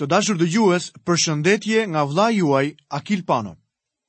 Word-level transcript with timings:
Të 0.00 0.06
dashur 0.10 0.38
dhe 0.38 0.46
gjues, 0.50 0.88
për 1.06 1.18
shëndetje 1.24 1.84
nga 1.90 2.02
vla 2.10 2.28
juaj 2.34 2.66
Akil 2.98 3.20
Pano. 3.28 3.52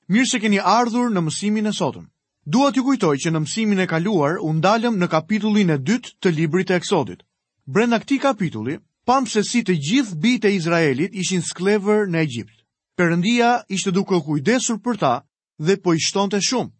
Mirë 0.10 0.30
se 0.32 0.40
keni 0.42 0.58
ardhur 0.78 1.12
në 1.14 1.22
mësimin 1.28 1.70
e 1.70 1.74
sotëm. 1.78 2.08
Dua 2.56 2.72
t'ju 2.74 2.82
kujtoj 2.88 3.14
që 3.26 3.32
në 3.34 3.42
mësimin 3.44 3.84
e 3.84 3.86
kaluar 3.92 4.40
u 4.42 4.50
ndalëm 4.58 4.98
në 5.02 5.08
kapitullin 5.14 5.70
e 5.76 5.78
dytë 5.90 6.16
të 6.22 6.32
librit 6.40 6.74
e 6.74 6.80
Eksodit. 6.82 7.22
Brenda 7.76 8.00
këtij 8.02 8.20
kapitulli, 8.26 8.80
pam 9.06 9.30
se 9.30 9.44
si 9.52 9.62
të 9.66 9.76
gjithë 9.88 10.20
bijt 10.24 10.48
e 10.50 10.56
Izraelit 10.58 11.14
ishin 11.22 11.46
sklever 11.52 12.10
në 12.10 12.24
Egjipt. 12.26 12.56
Perëndia 12.98 13.52
ishte 13.78 13.94
duke 13.98 14.20
kujdesur 14.26 14.82
për 14.86 14.98
ta 15.04 15.14
dhe 15.66 15.78
po 15.84 15.94
i 15.94 16.02
shtonte 16.08 16.42
shumë. 16.50 16.74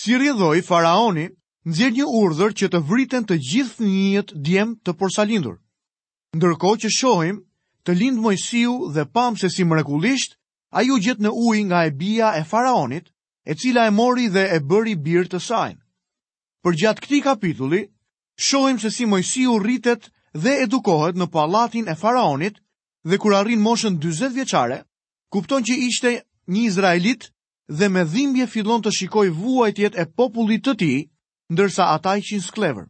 Si 0.00 0.18
rrjedhoi 0.18 0.62
faraoni, 0.66 1.28
nxjerr 1.70 1.94
një 2.02 2.06
urdhër 2.22 2.50
që 2.58 2.66
të 2.72 2.82
vriten 2.90 3.24
të 3.26 3.38
gjithë 3.48 3.74
fëmijët 3.78 4.34
djem 4.46 4.74
të 4.84 4.90
porsalindur. 4.98 5.56
Ndërkohë 6.34 6.82
që 6.82 6.90
shohim 6.98 7.38
të 7.84 7.94
lindë 8.00 8.22
mojësiu 8.24 8.74
dhe 8.96 9.04
pamë 9.16 9.40
se 9.40 9.48
si 9.52 9.64
mrekulisht, 9.68 10.34
a 10.74 10.82
ju 10.82 10.96
gjithë 11.04 11.24
në 11.26 11.30
uj 11.46 11.58
nga 11.68 11.80
e 11.84 11.90
bia 12.00 12.30
e 12.40 12.44
faraonit, 12.48 13.10
e 13.44 13.52
cila 13.60 13.84
e 13.86 13.90
mori 13.92 14.26
dhe 14.34 14.44
e 14.56 14.60
bëri 14.68 14.94
birë 15.04 15.30
të 15.34 15.40
sajnë. 15.48 15.80
Për 16.64 16.78
gjatë 16.82 17.02
këti 17.04 17.20
kapitulli, 17.28 17.82
shojmë 18.46 18.80
se 18.84 18.90
si 18.96 19.04
mojësiu 19.06 19.58
rritet 19.62 20.08
dhe 20.32 20.54
edukohet 20.64 21.18
në 21.20 21.28
palatin 21.34 21.86
e 21.88 21.94
faraonit 22.00 22.56
dhe 23.06 23.18
kur 23.20 23.36
arrin 23.36 23.60
moshën 23.60 24.00
20 24.00 24.32
vjeqare, 24.38 24.80
kupton 25.30 25.62
që 25.62 25.74
ishte 25.88 26.10
një 26.50 26.62
Izraelit 26.70 27.28
dhe 27.68 27.88
me 27.88 28.02
dhimbje 28.04 28.46
fillon 28.54 28.82
të 28.82 28.94
shikoj 28.96 29.28
vuajtjet 29.38 29.94
e 30.00 30.06
popullit 30.16 30.64
të 30.64 30.74
ti, 30.80 30.94
ndërsa 31.52 31.92
ata 31.94 32.16
ishin 32.20 32.40
sklever. 32.40 32.88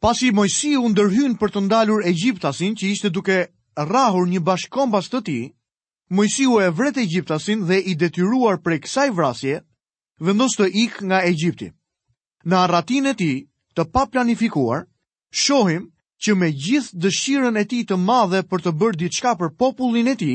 Pasi 0.00 0.30
Mojsiu 0.32 0.86
ndërhyn 0.94 1.34
për 1.36 1.50
të 1.52 1.60
ndalur 1.66 2.06
Egjiptasin 2.08 2.76
që 2.78 2.84
ishte 2.94 3.10
duke 3.10 3.36
rrahur 3.78 4.26
një 4.28 4.40
bashkombas 4.44 5.10
të 5.10 5.20
ti, 5.24 5.38
Mojsiu 6.10 6.56
e 6.58 6.70
vret 6.74 6.96
e 6.98 7.04
gjiptasin 7.06 7.60
dhe 7.68 7.76
i 7.86 7.94
detyruar 7.94 8.58
për 8.64 8.80
kësaj 8.82 9.10
vrasje, 9.14 9.60
vendos 10.18 10.56
të 10.58 10.66
ik 10.84 10.96
nga 11.06 11.20
e 11.22 11.30
gjipti. 11.38 11.68
Në 12.44 12.56
arratin 12.64 13.06
e 13.06 13.12
ti, 13.14 13.32
të 13.76 13.84
pa 13.92 14.08
planifikuar, 14.10 14.88
shohim 15.30 15.86
që 16.18 16.34
me 16.34 16.50
gjithë 16.50 16.98
dëshiren 16.98 17.56
e 17.56 17.64
ti 17.64 17.84
të 17.86 17.94
madhe 17.96 18.42
për 18.42 18.62
të 18.64 18.72
bërë 18.80 18.98
diçka 19.04 19.36
për 19.38 19.54
popullin 19.54 20.10
e 20.10 20.16
ti, 20.18 20.34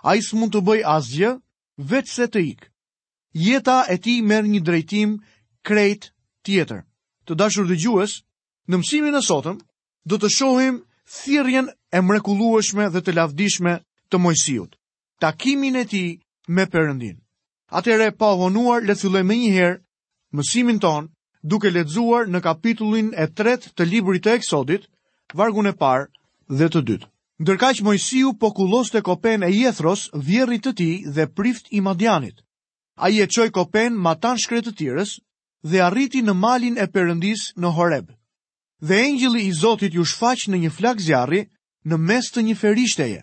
a 0.00 0.16
isë 0.16 0.30
s'mund 0.32 0.56
të 0.56 0.64
bëj 0.64 0.80
asgjë, 0.88 1.34
veç 1.92 2.08
se 2.16 2.24
të 2.32 2.40
ik. 2.54 2.64
Jeta 3.36 3.84
e 3.92 3.98
ti 4.00 4.22
merë 4.24 4.48
një 4.48 4.60
drejtim 4.64 5.18
krejt 5.68 6.14
tjetër. 6.48 6.80
Të 7.28 7.36
dashur 7.36 7.68
dhe 7.68 7.76
gjues, 7.76 8.22
në 8.72 8.80
mësimin 8.80 9.20
e 9.20 9.20
sotëm, 9.20 9.60
do 10.08 10.16
të 10.16 10.32
shohim 10.32 10.80
Thirjen 11.12 11.66
e 11.90 12.00
mrekullueshme 12.06 12.84
dhe 12.94 13.00
të 13.06 13.12
lavdishme 13.18 13.70
të 14.14 14.18
Mojsiut, 14.26 14.76
takimin 15.24 15.78
e 15.80 15.84
tij 15.92 16.10
me 16.58 16.66
Perëndin. 16.74 17.16
Atëherë 17.78 18.06
pa 18.20 18.28
vonuar 18.42 18.86
le 18.86 18.94
të 18.94 19.02
fillojmë 19.02 19.38
njëherë 19.40 19.80
mësimin 20.38 20.78
ton 20.84 21.08
duke 21.52 21.72
lexuar 21.76 22.30
në 22.30 22.42
kapitullin 22.46 23.08
e 23.14 23.26
3 23.40 23.56
të 23.80 23.88
librit 23.90 24.24
të 24.26 24.36
Eksodit, 24.38 24.86
vargun 25.40 25.70
e 25.72 25.74
parë 25.82 26.06
dhe 26.58 26.70
të 26.70 26.84
dytë. 26.90 27.10
Ndërkaq 27.42 27.82
Mojsiu 27.88 28.30
po 28.40 28.52
kulloste 28.58 29.02
kopen 29.10 29.42
e 29.42 29.50
Jethros, 29.58 30.06
vjerit 30.28 30.62
të 30.68 30.74
tij 30.78 30.94
dhe 31.16 31.26
prift 31.38 31.66
i 31.74 31.80
Madianit. 31.86 32.38
Ai 33.04 33.18
e 33.18 33.26
çoi 33.34 33.50
kopen 33.58 33.98
matan 34.06 34.38
shkretë 34.44 34.70
të 34.70 34.76
tjeres 34.78 35.18
dhe 35.70 35.82
arriti 35.90 36.22
në 36.22 36.34
malin 36.44 36.78
e 36.78 36.86
Perëndis 36.94 37.42
në 37.60 37.74
Horeb 37.76 38.06
dhe 38.80 38.96
engjëlli 39.04 39.42
i 39.46 39.52
Zotit 39.60 39.94
ju 39.94 40.04
shfaq 40.08 40.48
në 40.48 40.58
një 40.64 40.70
flak 40.72 41.00
zjarri 41.04 41.42
në 41.90 41.96
mes 42.00 42.30
të 42.32 42.44
një 42.46 42.54
ferishteje. 42.60 43.22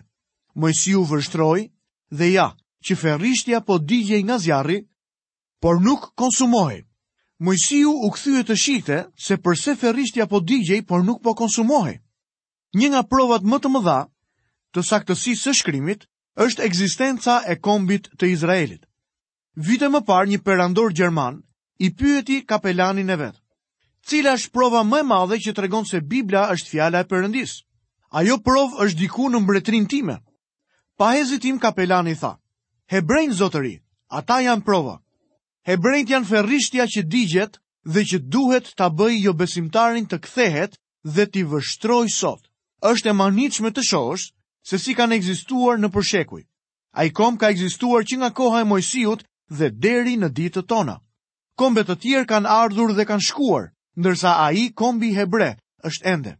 Mojsiu 0.54 1.04
vështroi 1.06 1.66
dhe 2.14 2.26
ja, 2.32 2.48
që 2.86 2.94
ferishtja 2.98 3.60
po 3.66 3.78
digjej 3.78 4.22
nga 4.22 4.38
zjarri, 4.38 4.78
por 5.60 5.80
nuk 5.82 6.12
konsumohej. 6.14 6.84
Mojsiu 7.42 7.90
u 8.06 8.10
këthyë 8.14 8.42
të 8.48 8.54
shikte 8.58 8.98
se 9.26 9.36
pse 9.38 9.74
ferishtja 9.78 10.26
po 10.26 10.40
digjej, 10.40 10.80
por 10.86 11.02
nuk 11.06 11.22
po 11.22 11.34
konsumohej. 11.34 11.98
Një 12.78 12.88
nga 12.92 13.02
provat 13.10 13.42
më 13.42 13.58
të 13.60 13.68
mëdha 13.74 13.98
të 14.74 14.82
saktësisë 14.84 15.42
së 15.42 15.54
shkrimit 15.58 16.06
është 16.44 16.62
ekzistenca 16.66 17.40
e 17.50 17.56
kombit 17.58 18.10
të 18.18 18.30
Izraelit. 18.34 18.86
Vite 19.68 19.88
më 19.90 20.04
parë 20.06 20.30
një 20.32 20.38
perandor 20.46 20.92
gjerman 20.94 21.40
i 21.82 21.90
pyeti 21.98 22.44
kapelanin 22.46 23.10
e 23.10 23.16
vetë 23.16 23.38
cila 24.08 24.32
është 24.38 24.52
prova 24.56 24.80
më 24.88 25.00
e 25.02 25.04
madhe 25.12 25.36
që 25.44 25.52
të 25.52 25.62
regon 25.64 25.84
se 25.88 26.00
Biblia 26.12 26.46
është 26.54 26.70
fjala 26.72 27.02
e 27.04 27.08
përëndis. 27.10 27.52
Ajo 28.20 28.38
prov 28.46 28.78
është 28.80 28.98
diku 29.02 29.26
në 29.30 29.40
mbretrin 29.44 29.86
time. 29.90 30.16
Pa 30.98 31.10
hezitim 31.18 31.58
kapelani 31.60 32.14
tha, 32.16 32.32
Hebrejnë 32.90 33.36
zotëri, 33.42 33.74
ata 34.18 34.38
janë 34.46 34.64
prova. 34.64 34.94
Hebrejnët 35.68 36.12
janë 36.14 36.26
ferrishtja 36.30 36.86
që 36.88 37.02
digjet 37.12 37.60
dhe 37.92 38.02
që 38.08 38.18
duhet 38.32 38.72
të 38.78 38.86
bëj 38.98 39.14
jo 39.26 39.32
besimtarin 39.36 40.06
të 40.08 40.18
kthehet 40.24 40.80
dhe 41.14 41.24
t'i 41.30 41.44
vështroj 41.50 42.08
sot. 42.20 42.42
është 42.88 43.10
e 43.10 43.12
manichme 43.20 43.70
të 43.74 43.82
shosh 43.90 44.24
se 44.70 44.76
si 44.78 44.92
kanë 44.94 45.14
egzistuar 45.18 45.76
në 45.80 45.88
përshekuj. 45.94 46.42
A 46.92 47.00
i 47.04 47.10
kom 47.18 47.34
ka 47.38 47.46
egzistuar 47.50 48.02
që 48.06 48.16
nga 48.18 48.30
koha 48.38 48.60
e 48.60 48.64
mojësijut 48.70 49.20
dhe 49.58 49.68
deri 49.84 50.14
në 50.16 50.28
ditë 50.38 50.62
tona. 50.70 50.96
Kombet 51.58 51.86
të 51.88 51.96
tjerë 52.02 52.26
kanë 52.30 52.48
ardhur 52.64 52.94
dhe 52.94 53.04
kanë 53.10 53.26
shkuar, 53.28 53.64
ndërsa 53.98 54.30
a 54.46 54.52
i 54.52 54.64
kombi 54.80 55.08
hebre 55.18 55.48
është 55.88 56.06
ende. 56.14 56.32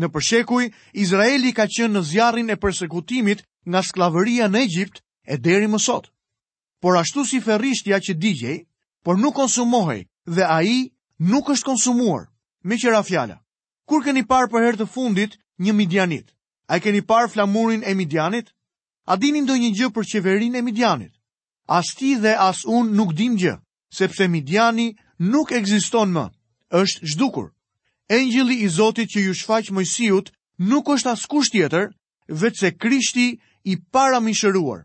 Në 0.00 0.08
përshekuj, 0.14 0.64
Izraeli 1.04 1.50
ka 1.58 1.66
qenë 1.68 1.92
në 1.96 2.02
zjarin 2.10 2.50
e 2.50 2.56
persekutimit 2.62 3.44
nga 3.70 3.80
sklavëria 3.88 4.46
në 4.48 4.62
Egjipt 4.66 5.02
e 5.28 5.36
deri 5.46 5.68
më 5.70 5.78
sot. 5.86 6.08
Por 6.82 6.96
ashtu 6.96 7.26
si 7.30 7.40
ferrishtja 7.44 7.98
që 8.06 8.16
digjej, 8.24 8.58
por 9.04 9.20
nuk 9.20 9.36
konsumohej 9.36 10.02
dhe 10.36 10.44
a 10.48 10.58
i 10.76 10.90
nuk 11.32 11.52
është 11.54 11.68
konsumuar, 11.70 12.24
me 12.66 12.80
qëra 12.80 13.02
fjala. 13.04 13.36
Kur 13.88 14.00
keni 14.04 14.24
parë 14.32 14.50
për 14.50 14.64
herë 14.66 14.80
të 14.82 14.88
fundit 14.94 15.36
një 15.62 15.76
midjanit? 15.76 16.32
A 16.72 16.80
keni 16.80 17.02
parë 17.10 17.28
flamurin 17.34 17.82
e 17.84 17.92
midjanit? 17.94 18.48
A 19.12 19.18
dini 19.20 19.42
do 19.46 19.52
një 19.58 19.70
gjë 19.76 19.90
për 19.94 20.08
qeverin 20.12 20.56
e 20.58 20.62
midjanit? 20.62 21.12
As 21.68 21.92
ti 21.94 22.16
dhe 22.22 22.32
as 22.38 22.64
unë 22.64 22.96
nuk 22.98 23.12
dim 23.18 23.36
gjë, 23.38 23.58
sepse 23.98 24.28
midjani 24.32 24.94
nuk 25.18 25.52
egziston 25.52 26.14
më 26.16 26.26
është 26.72 27.08
zhdukur. 27.12 27.50
Engjëlli 28.10 28.56
i 28.64 28.68
Zotit 28.68 29.08
që 29.12 29.20
ju 29.26 29.34
shfaq 29.34 29.70
Mojsiut 29.76 30.32
nuk 30.70 30.88
është 30.94 31.12
askush 31.12 31.50
tjetër 31.52 31.90
vetë 32.40 32.58
se 32.60 32.70
Krishti 32.82 33.26
i 33.64 33.74
paramishëruar. 33.92 34.84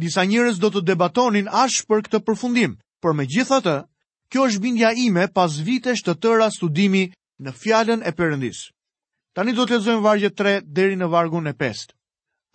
Disa 0.00 0.24
njerëz 0.24 0.58
do 0.60 0.70
të 0.72 0.82
debatonin 0.88 1.48
ash 1.64 1.84
për 1.86 2.00
këtë 2.08 2.20
përfundim, 2.26 2.74
por 3.02 3.12
megjithatë, 3.14 3.76
kjo 4.30 4.46
është 4.48 4.60
bindja 4.64 4.90
ime 4.96 5.26
pas 5.36 5.52
vitesh 5.66 6.02
të 6.04 6.14
tëra 6.22 6.48
studimi 6.54 7.04
në 7.42 7.50
fjalën 7.60 8.00
e 8.08 8.12
Perëndis. 8.12 8.60
Tani 9.34 9.52
do 9.52 9.66
të 9.66 9.76
lexojmë 9.78 10.02
vargje 10.04 10.30
3 10.40 10.56
deri 10.76 10.96
në 11.00 11.08
vargun 11.12 11.46
e 11.46 11.54
5. 11.60 11.94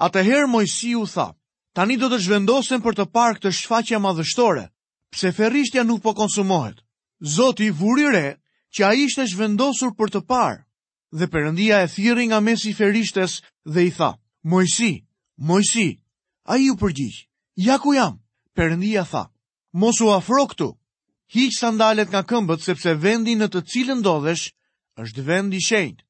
Atëherë 0.07 0.47
Mojsiu 0.51 1.05
tha: 1.13 1.27
"Tani 1.75 1.97
do 2.01 2.09
të 2.11 2.19
zhvendosen 2.25 2.81
për 2.81 2.93
të 2.97 3.05
parë 3.13 3.37
këtë 3.39 3.51
shfaqje 3.61 3.99
madhështore, 3.99 4.65
pse 5.13 5.31
ferrishtja 5.37 5.83
nuk 5.83 6.01
po 6.03 6.13
konsumohet." 6.13 6.83
Zoti 7.35 7.69
vuri 7.79 8.05
re 8.15 8.27
që 8.73 8.81
a 8.87 8.91
ishte 8.97 9.25
shvendosur 9.29 9.91
për 9.97 10.11
të 10.15 10.21
parë, 10.29 10.63
dhe 11.17 11.27
përëndia 11.33 11.83
e 11.85 11.91
thiri 11.95 12.25
nga 12.29 12.39
mesi 12.43 12.73
ferishtes 12.73 13.39
dhe 13.73 13.81
i 13.89 13.91
tha, 13.97 14.11
Mojsi, 14.43 14.91
Mojsi, 15.47 15.87
a 16.45 16.55
ju 16.59 16.73
u 16.73 16.77
përgjith, 16.79 17.19
ja 17.65 17.77
ku 17.79 17.93
jam, 17.97 18.17
përëndia 18.55 19.03
tha, 19.09 19.23
mos 19.81 20.01
u 20.01 20.11
afro 20.11 20.45
këtu, 20.51 20.69
hiq 21.33 21.51
sandalet 21.57 22.09
nga 22.11 22.21
këmbët 22.29 22.61
sepse 22.65 22.93
vendi 23.03 23.33
në 23.35 23.47
të 23.53 23.61
cilën 23.71 23.99
ndodhesh 24.01 24.45
është 25.03 25.23
vendi 25.27 25.59
shenjë. 25.67 26.01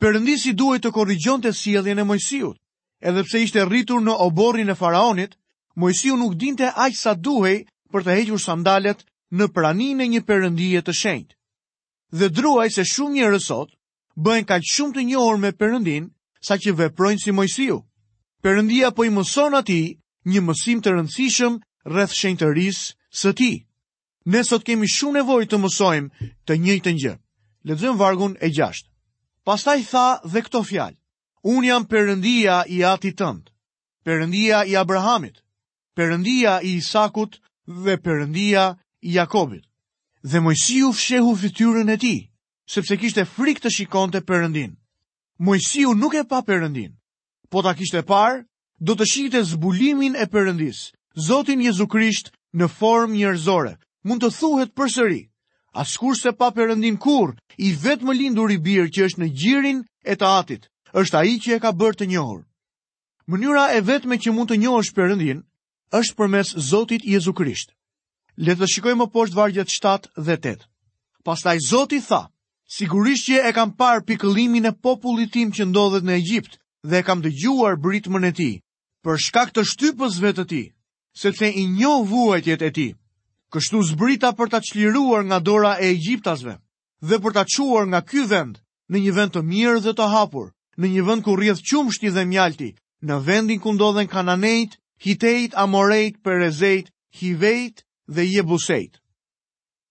Përëndi 0.00 0.34
si 0.38 0.52
duhet 0.52 0.82
të 0.84 0.90
korrigjon 0.92 1.40
të 1.40 1.52
sieljen 1.56 1.98
e 1.98 2.04
Mojsiut, 2.04 2.56
edhe 3.00 3.22
pse 3.24 3.40
ishte 3.46 3.64
rritur 3.64 4.00
në 4.04 4.14
oborin 4.26 4.68
e 4.72 4.76
faraonit, 4.76 5.36
Mojsiu 5.80 6.16
nuk 6.20 6.34
dinte 6.36 6.68
aqë 6.84 7.00
sa 7.00 7.14
duhej 7.16 7.62
për 7.92 8.02
të 8.04 8.10
hequr 8.18 8.40
sandalet 8.44 9.04
në 9.32 9.48
pranin 9.56 10.00
e 10.04 10.10
një 10.12 10.20
përëndije 10.28 10.82
të 10.84 10.92
shenjtë 11.00 11.34
dhe 12.12 12.28
druaj 12.28 12.70
se 12.76 12.84
shumë 12.84 13.14
një 13.14 13.28
rësot, 13.34 13.70
bëhen 14.16 14.46
ka 14.46 14.60
shumë 14.62 14.94
të 14.96 15.02
një 15.10 15.22
me 15.42 15.50
përëndin, 15.58 16.04
sa 16.46 16.54
që 16.62 16.74
veprojnë 16.78 17.20
si 17.24 17.32
mojësiu. 17.34 17.78
Përëndia 18.42 18.90
po 18.94 19.04
i 19.04 19.10
mëson 19.10 19.54
ati 19.58 19.98
një 20.30 20.40
mësim 20.46 20.80
të 20.82 20.92
rëndësishëm 20.94 21.58
rrëth 21.90 22.14
shenjë 22.14 22.38
të 22.38 22.46
rrisë 22.52 22.86
së 23.20 23.32
ti. 23.38 23.52
Ne 24.26 24.42
sot 24.44 24.64
kemi 24.66 24.86
shumë 24.86 25.18
nevoj 25.20 25.42
të 25.50 25.58
mësojmë 25.58 26.28
të 26.46 26.52
njëjtë 26.62 26.90
një 26.90 26.96
njërë. 27.00 27.20
Ledëzëm 27.66 27.96
vargun 27.98 28.34
e 28.40 28.48
gjashtë. 28.54 28.88
Pastaj 29.46 29.80
tha 29.90 30.06
dhe 30.30 30.40
këto 30.46 30.62
fjalë. 30.62 30.98
Unë 31.42 31.66
jam 31.66 31.84
përëndia 31.90 32.56
i 32.74 32.82
ati 32.86 33.10
tëndë, 33.18 33.50
përëndia 34.04 34.62
i 34.70 34.74
Abrahamit, 34.76 35.38
përëndia 35.96 36.58
i 36.66 36.76
Isakut 36.82 37.38
dhe 37.84 37.94
përëndia 38.02 38.64
i 39.02 39.10
Jakobit 39.18 39.62
dhe 40.30 40.40
Mojsiu 40.40 40.88
fshehu 40.92 41.32
fytyrën 41.40 41.88
e 41.88 41.96
tij, 42.02 42.18
sepse 42.74 42.96
kishte 43.00 43.22
frikë 43.34 43.62
të 43.64 43.70
shikonte 43.76 44.20
Perëndin. 44.28 44.72
Mojsiu 45.48 45.92
nuk 45.94 46.14
e 46.18 46.24
pa 46.30 46.40
Perëndin, 46.48 46.92
por 47.50 47.62
ta 47.62 47.74
kishte 47.78 48.02
parë, 48.12 48.42
do 48.88 48.96
të 48.96 49.06
shikte 49.12 49.42
zbulimin 49.52 50.16
e 50.18 50.26
Perëndis. 50.26 50.80
Zoti 51.28 51.52
Jezu 51.64 51.86
Krisht 51.86 52.32
në 52.58 52.66
formë 52.78 53.14
njerëzore 53.20 53.76
mund 54.06 54.22
të 54.24 54.30
thuhet 54.38 54.74
përsëri. 54.76 55.22
Askush 55.82 56.20
se 56.24 56.32
pa 56.40 56.50
Perëndin 56.56 56.98
kurr, 57.04 57.36
i 57.66 57.70
vetëm 57.84 58.10
lindur 58.18 58.50
i 58.50 58.58
birë 58.66 58.90
që 58.94 59.06
është 59.06 59.22
në 59.22 59.28
gjirin 59.38 59.78
e 60.10 60.14
të 60.16 60.26
Atit, 60.40 60.64
është 61.00 61.18
ai 61.22 61.38
që 61.42 61.50
e 61.56 61.62
ka 61.62 61.70
bërë 61.80 61.98
të 62.00 62.10
njohur. 62.10 62.40
Mënyra 63.30 63.64
e 63.78 63.80
vetme 63.90 64.18
që 64.22 64.32
mund 64.34 64.50
të 64.50 64.58
njohësh 64.64 64.92
Perëndin 64.96 65.44
është 66.00 66.16
përmes 66.18 66.54
Zotit 66.70 67.04
Jezu 67.14 67.32
Krisht. 67.38 67.75
Le 68.44 68.52
të 68.60 68.66
shikojmë 68.68 69.00
më 69.00 69.06
poshtë 69.16 69.36
vargjet 69.36 69.70
7 69.72 70.10
dhe 70.26 70.34
8. 70.36 70.56
Pastaj 71.24 71.56
Zoti 71.66 72.02
tha: 72.04 72.18
Sigurisht 72.68 73.28
që 73.30 73.38
e 73.48 73.52
kam 73.56 73.70
parë 73.72 74.02
pikëllimin 74.10 74.68
e 74.68 74.72
popullit 74.84 75.32
tim 75.32 75.48
që 75.56 75.64
ndodhet 75.70 76.04
në 76.04 76.18
Egjipt 76.20 76.58
dhe 76.84 77.00
e 77.00 77.06
kam 77.06 77.22
dëgjuar 77.24 77.80
britmën 77.80 78.28
e 78.28 78.32
tij 78.36 78.54
për 79.04 79.16
shkak 79.24 79.52
të 79.54 79.62
shtypësve 79.70 80.30
të 80.36 80.44
tij, 80.50 80.66
sepse 81.16 81.46
i 81.46 81.62
njoh 81.78 82.02
vuajtjet 82.10 82.60
e 82.68 82.70
tij. 82.76 82.92
Kështu 83.54 83.78
zbrita 83.90 84.30
për 84.36 84.48
ta 84.52 84.60
çliruar 84.68 85.22
nga 85.24 85.38
dora 85.40 85.72
e 85.80 85.88
egjiptasve 85.96 86.54
dhe 87.08 87.16
për 87.22 87.32
ta 87.36 87.42
çuar 87.56 87.86
nga 87.88 88.00
ky 88.08 88.20
vend 88.32 88.60
në 88.90 88.96
një 89.04 89.12
vend 89.16 89.32
të 89.32 89.42
mirë 89.50 89.80
dhe 89.86 89.92
të 89.96 90.06
hapur, 90.12 90.52
në 90.76 90.86
një 90.92 91.02
vend 91.08 91.24
ku 91.24 91.32
rrjedh 91.38 91.64
qumshti 91.68 92.12
dhe 92.12 92.24
mjalti, 92.28 92.70
në 93.06 93.14
vendin 93.26 93.60
ku 93.62 93.72
ndodhen 93.72 94.08
kananejt, 94.12 94.76
hitejt, 95.04 95.54
amorejt, 95.64 96.20
perezejt, 96.26 96.90
hivejt 97.16 97.85
dhe 98.08 98.22
je 98.26 98.42
busejt. 98.42 98.96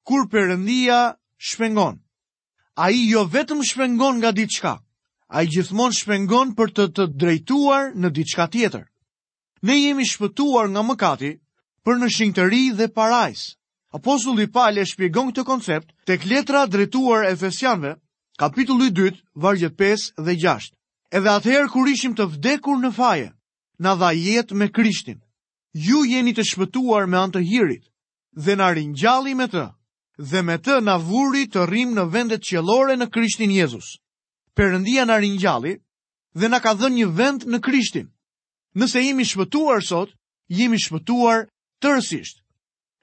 Kur 0.05 0.27
përëndia 0.29 1.15
shpengon, 1.37 1.97
a 2.77 2.89
i 2.89 3.09
jo 3.09 3.23
vetëm 3.25 3.63
shpengon 3.65 4.19
nga 4.21 4.31
diçka, 4.31 4.73
a 5.27 5.37
i 5.43 5.47
gjithmon 5.49 5.91
shpengon 5.93 6.53
për 6.55 6.69
të 6.75 6.83
të 6.95 7.03
drejtuar 7.17 7.91
në 7.97 8.09
diçka 8.13 8.45
tjetër. 8.47 8.85
Ne 9.65 9.77
jemi 9.79 10.05
shpëtuar 10.05 10.69
nga 10.69 10.81
mëkati 10.85 11.31
për 11.85 11.95
në 11.97 12.07
shingëtëri 12.15 12.63
dhe 12.77 12.87
parajs. 12.93 13.55
Apostulli 13.95 14.45
i 14.45 14.51
pale 14.51 14.83
shpjegon 14.85 15.31
këtë 15.31 15.43
koncept 15.47 15.89
të 16.05 16.17
kletra 16.21 16.65
drejtuar 16.67 17.25
e 17.31 17.95
kapitulli 18.37 18.91
2, 18.91 19.15
vargjët 19.35 19.75
5 19.79 20.13
dhe 20.25 20.33
6. 20.35 20.75
Edhe 21.11 21.29
atëherë 21.31 21.69
kur 21.71 21.87
ishim 21.87 22.13
të 22.15 22.25
vdekur 22.25 22.75
në 22.77 22.91
faje, 22.91 23.31
na 23.79 23.95
dha 23.95 24.11
jetë 24.11 24.55
me 24.55 24.67
Krishtin. 24.71 25.23
Ju 25.73 26.03
jeni 26.03 26.33
të 26.35 26.43
shpëtuar 26.43 27.07
me 27.07 27.17
anë 27.17 27.31
të 27.33 27.39
hirit 27.47 27.85
dhe 28.35 28.55
na 28.57 28.69
ringjalli 28.73 29.35
me 29.39 29.47
të 29.51 29.65
dhe 30.31 30.41
me 30.47 30.55
të 30.63 30.79
na 30.83 30.95
vuri 31.01 31.47
të 31.51 31.65
rrim 31.67 31.95
në 31.95 32.05
vendet 32.13 32.43
qiellore 32.47 32.95
në 32.95 33.07
Krishtin 33.11 33.51
Jezus. 33.51 33.97
Perëndia 34.55 35.03
na 35.05 35.17
ringjalli 35.19 35.75
dhe 36.35 36.47
na 36.49 36.59
ka 36.63 36.71
dhënë 36.75 36.95
një 36.95 37.07
vend 37.17 37.43
në 37.51 37.59
Krishtin. 37.63 38.07
Nëse 38.75 39.01
jemi 39.03 39.23
shpëtuar 39.27 39.83
sot, 39.83 40.11
jemi 40.51 40.79
shpëtuar 40.79 41.45
tërësisht. 41.83 42.39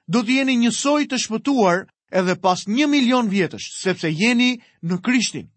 Do 0.09 0.21
të 0.25 0.31
jeni 0.39 0.57
njësoj 0.63 1.05
të 1.09 1.17
shpëtuar 1.21 1.85
edhe 2.11 2.35
pas 2.41 2.65
1 2.67 2.89
milion 2.89 3.29
vjetësh, 3.29 3.69
sepse 3.81 4.09
jeni 4.09 4.57
në 4.81 4.97
Krishtin. 5.05 5.49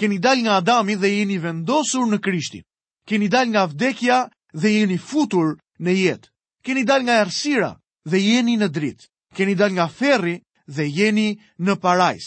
Keni 0.00 0.18
dal 0.18 0.40
nga 0.42 0.56
Adami 0.64 0.94
dhe 0.96 1.10
jeni 1.18 1.36
vendosur 1.42 2.08
në 2.10 2.18
Krishtin. 2.24 2.64
Keni 3.06 3.28
dal 3.28 3.48
nga 3.52 3.64
vdekja 3.68 4.24
dhe 4.52 4.70
jeni 4.72 4.96
futur 4.98 5.56
në 5.80 5.92
jetë. 6.04 6.28
Keni 6.64 6.84
dal 6.84 7.04
nga 7.04 7.20
errësira 7.22 7.74
dhe 8.08 8.20
jeni 8.20 8.56
në 8.56 8.68
dritë 8.72 9.08
keni 9.36 9.54
dal 9.60 9.72
nga 9.76 9.88
ferri 10.00 10.36
dhe 10.74 10.86
jeni 10.98 11.28
në 11.64 11.74
parajs. 11.84 12.26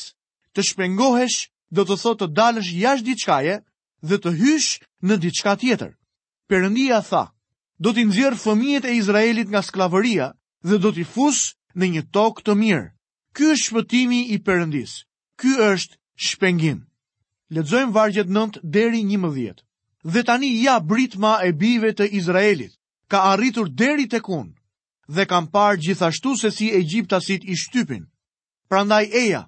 Të 0.54 0.62
shpengohesh 0.69 1.39
do 1.75 1.86
të 1.88 1.95
thotë 2.04 2.27
të 2.27 2.33
dalësh 2.39 2.69
jashtë 2.83 3.07
diçkaje 3.09 3.56
dhe 4.09 4.18
të 4.24 4.31
hysh 4.42 4.69
në 5.07 5.15
diçka 5.24 5.54
tjetër. 5.62 5.92
Perëndia 6.50 7.00
tha, 7.09 7.24
do 7.83 7.89
t'i 7.94 8.04
nxjerr 8.09 8.38
fëmijët 8.44 8.86
e 8.92 8.95
Izraelit 9.01 9.48
nga 9.51 9.62
skllavëria 9.68 10.27
dhe 10.68 10.75
do 10.83 10.89
t'i 10.95 11.06
fusë 11.13 11.45
në 11.80 11.86
një 11.94 12.04
tokë 12.15 12.42
të 12.45 12.54
mirë. 12.63 12.88
Ky 13.36 13.44
është 13.54 13.65
shpëtimi 13.69 14.19
i 14.33 14.38
Perëndis. 14.48 14.94
Ky 15.39 15.51
është 15.71 15.95
shpengim. 16.27 16.80
Lexojmë 17.56 17.94
vargjet 17.95 18.27
9 18.38 18.62
deri 18.75 19.01
11. 19.06 19.62
Dhe 20.13 20.21
tani 20.30 20.50
ja 20.63 20.80
britma 20.89 21.33
e 21.48 21.51
bijve 21.62 21.92
të 21.98 22.06
Izraelit 22.19 22.74
ka 23.12 23.19
arritur 23.33 23.69
deri 23.81 24.07
tek 24.12 24.25
unë 24.39 24.54
dhe 25.07 25.25
kam 25.27 25.48
parë 25.48 25.80
gjithashtu 25.81 26.36
se 26.38 26.51
si 26.51 26.71
Egjiptasit 26.75 27.44
i 27.44 27.56
shtypin. 27.56 28.06
Prandaj 28.68 29.07
eja, 29.24 29.48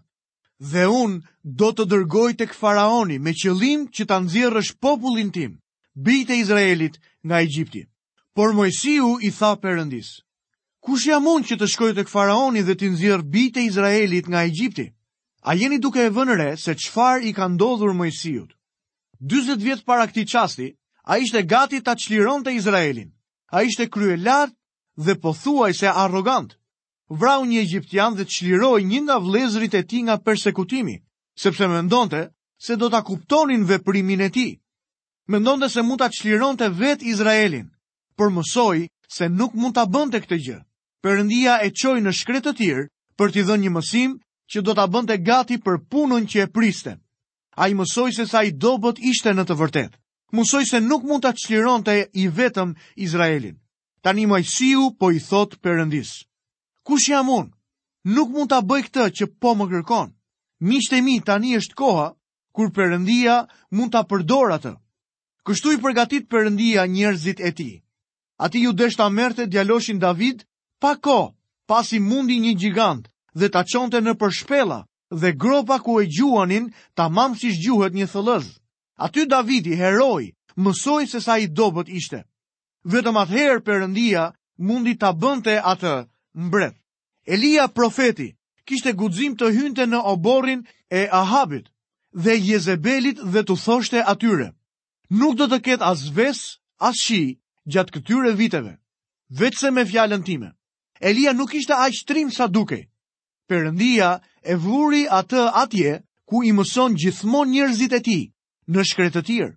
dhe 0.59 0.88
unë 0.88 1.21
do 1.59 1.71
të 1.71 1.85
dërgoj 1.91 2.33
të 2.39 2.47
këfaraoni 2.53 3.17
me 3.19 3.33
qëlim 3.35 3.88
që 3.91 4.06
të 4.07 4.17
nëzirësh 4.25 4.71
popullin 4.83 5.31
tim, 5.35 5.57
bitë 5.95 6.33
e 6.33 6.39
Izraelit 6.44 7.00
nga 7.23 7.41
Egjipti. 7.44 7.83
Por 8.35 8.53
Mojësiu 8.56 9.17
i 9.21 9.31
tha 9.35 9.56
përëndis, 9.59 10.19
kush 10.79 11.09
jam 11.09 11.27
unë 11.27 11.47
që 11.51 11.56
të 11.59 11.67
shkoj 11.73 11.91
të 11.97 12.06
këfaraoni 12.07 12.61
dhe 12.63 12.75
të 12.79 12.94
nëzirë 12.94 13.27
bitë 13.33 13.59
e 13.59 13.67
Izraelit 13.67 14.27
nga 14.31 14.45
Egjipti? 14.47 14.85
A 15.41 15.56
jeni 15.56 15.79
duke 15.79 16.03
e 16.06 16.11
vënëre 16.15 16.56
se 16.59 16.75
qfar 16.75 17.23
i 17.23 17.33
ka 17.33 17.47
ndodhur 17.47 17.91
Mojësiut? 17.95 18.56
20 19.19 19.63
vjetë 19.63 19.83
para 19.85 20.06
këti 20.07 20.25
qasti, 20.27 20.69
a 21.09 21.17
ishte 21.17 21.44
gati 21.44 21.79
të 21.81 21.95
qliron 22.00 22.44
të 22.44 22.53
Izraelin, 22.59 23.09
a 23.51 23.63
ishte 23.65 23.89
kryelat 23.91 24.51
dhe 25.05 25.15
po 25.21 25.33
thuaj 25.33 25.71
se 25.79 25.87
arrogant. 25.87 26.51
Vrau 27.09 27.45
një 27.49 27.61
egjiptian 27.63 28.15
dhe 28.17 28.25
të 28.27 28.35
shliroj 28.37 28.79
një 28.85 28.99
nga 29.05 29.15
vlezrit 29.23 29.73
e 29.73 29.81
ti 29.89 30.01
nga 30.03 30.19
persekutimi, 30.25 30.95
sepse 31.43 31.67
me 31.67 31.81
ndonte 31.87 32.21
se 32.65 32.75
do 32.77 32.89
të 32.93 32.99
kuptonin 33.07 33.63
veprimin 33.65 34.21
e 34.21 34.29
ti. 34.29 34.47
Me 35.29 35.39
ndonte 35.39 35.69
se 35.69 35.81
mund 35.81 36.01
të 36.03 36.09
shliron 36.17 36.57
të 36.57 36.67
vet 36.81 37.01
Izraelin, 37.03 37.69
për 38.17 38.33
mësoj 38.35 38.83
se 39.17 39.29
nuk 39.29 39.53
mund 39.57 39.77
të 39.79 39.85
bënd 39.95 40.13
të 40.15 40.21
këtë 40.25 40.39
gjë. 40.45 40.59
Përëndia 41.03 41.55
e 41.65 41.69
qoj 41.79 41.97
në 42.03 42.11
shkretë 42.19 42.49
të 42.49 42.55
tirë 42.59 42.83
për 43.17 43.31
t'i 43.33 43.43
dhe 43.47 43.55
një 43.57 43.69
mësim 43.77 44.17
që 44.51 44.61
do 44.65 44.73
t'a 44.75 44.85
bënd 44.87 45.13
gati 45.25 45.57
për 45.65 45.79
punën 45.89 46.27
që 46.31 46.39
e 46.45 46.51
priste. 46.55 46.93
A 47.61 47.69
i 47.71 47.73
mësoj 47.77 48.11
se 48.19 48.25
sa 48.29 48.43
i 48.45 48.51
dobot 48.51 48.99
ishte 48.99 49.31
në 49.33 49.47
të 49.47 49.55
vërtet. 49.63 49.95
Mësoj 50.35 50.63
se 50.71 50.83
nuk 50.91 51.07
mund 51.09 51.23
të 51.25 51.31
qliron 51.39 51.87
të 51.87 51.95
i 52.21 52.27
vetëm 52.39 52.75
Izraelin 52.95 53.55
tani 54.01 54.25
majësiu 54.31 54.93
po 54.99 55.11
i 55.11 55.19
thotë 55.19 55.59
përëndis. 55.63 56.11
Kus 56.87 57.07
jam 57.09 57.29
unë? 57.29 57.51
Nuk 58.15 58.29
mund 58.31 58.49
ta 58.51 58.59
bëj 58.63 58.83
këtë 58.87 59.05
që 59.19 59.25
po 59.39 59.55
më 59.59 59.69
kërkon. 59.73 60.13
Mishte 60.67 61.01
mi 61.03 61.19
tani 61.25 61.55
është 61.59 61.75
koha 61.75 62.07
kur 62.55 62.71
përëndia 62.75 63.43
mund 63.75 63.91
ta 63.93 64.01
përdor 64.09 64.55
atë. 64.55 64.73
Kështu 65.45 65.75
i 65.75 65.81
përgatit 65.83 66.29
përëndia 66.31 66.85
njerëzit 66.87 67.39
e 67.39 67.51
ti. 67.57 67.69
A 68.39 68.49
ti 68.49 68.63
ju 68.63 68.71
deshta 68.73 69.09
merte 69.09 69.45
djaloshin 69.47 69.99
David 69.99 70.45
pa 70.79 70.95
ko, 70.95 71.35
pasi 71.68 71.99
mundi 71.99 72.39
një 72.39 72.53
gjigant 72.59 73.06
dhe 73.39 73.49
ta 73.51 73.63
qonte 73.68 73.99
në 74.01 74.13
përshpela 74.19 74.79
dhe 75.11 75.33
gropa 75.41 75.79
ku 75.83 75.99
e 76.01 76.06
gjuanin 76.07 76.71
ta 76.95 77.09
mamë 77.09 77.35
si 77.39 77.51
shgjuhet 77.56 77.94
një 77.94 78.07
thëlëz. 78.11 78.45
Aty 78.99 79.25
Davidi, 79.27 79.75
heroj, 79.79 80.31
mësoj 80.59 81.03
se 81.07 81.19
sa 81.21 81.37
i 81.39 81.47
dobet 81.47 81.89
ishte 81.89 82.23
vetëm 82.88 83.18
atëherë 83.18 83.59
përëndia 83.66 84.21
mundi 84.57 84.95
ta 84.95 85.12
bënte 85.14 85.59
atë 85.64 85.95
mbret. 86.36 86.76
Elia 87.28 87.68
profeti 87.68 88.33
kishte 88.68 88.94
guxim 88.95 89.36
të 89.36 89.52
hynte 89.56 89.86
në 89.88 90.00
oborrin 90.14 90.64
e 90.90 91.07
Ahabit 91.12 91.69
dhe 92.14 92.38
Jezebelit 92.40 93.19
dhe 93.19 93.44
të 93.44 93.56
thoshte 93.66 94.04
atyre: 94.04 94.52
Nuk 95.09 95.36
do 95.38 95.48
të 95.48 95.59
ketë 95.66 95.86
as 95.86 96.09
ves, 96.16 96.57
as 96.80 96.95
shi 97.04 97.40
gjatë 97.69 97.94
këtyre 98.00 98.33
viteve, 98.38 98.76
vetëm 99.40 99.74
me 99.76 99.86
fjalën 99.86 100.24
time. 100.24 100.50
Elia 101.00 101.33
nuk 101.33 101.54
ishte 101.56 101.74
aq 101.74 102.04
trim 102.07 102.31
sa 102.31 102.48
duke. 102.48 102.88
Perëndia 103.50 104.19
e 104.44 104.56
vuri 104.56 105.07
atë 105.09 105.52
atje 105.62 106.02
ku 106.26 106.44
i 106.44 106.52
mëson 106.52 106.95
gjithmonë 106.95 107.52
njerëzit 107.52 107.94
e 107.94 108.00
tij 108.00 108.24
në 108.69 108.81
shkretë 108.86 109.16
të 109.19 109.26
tjerë. 109.26 109.56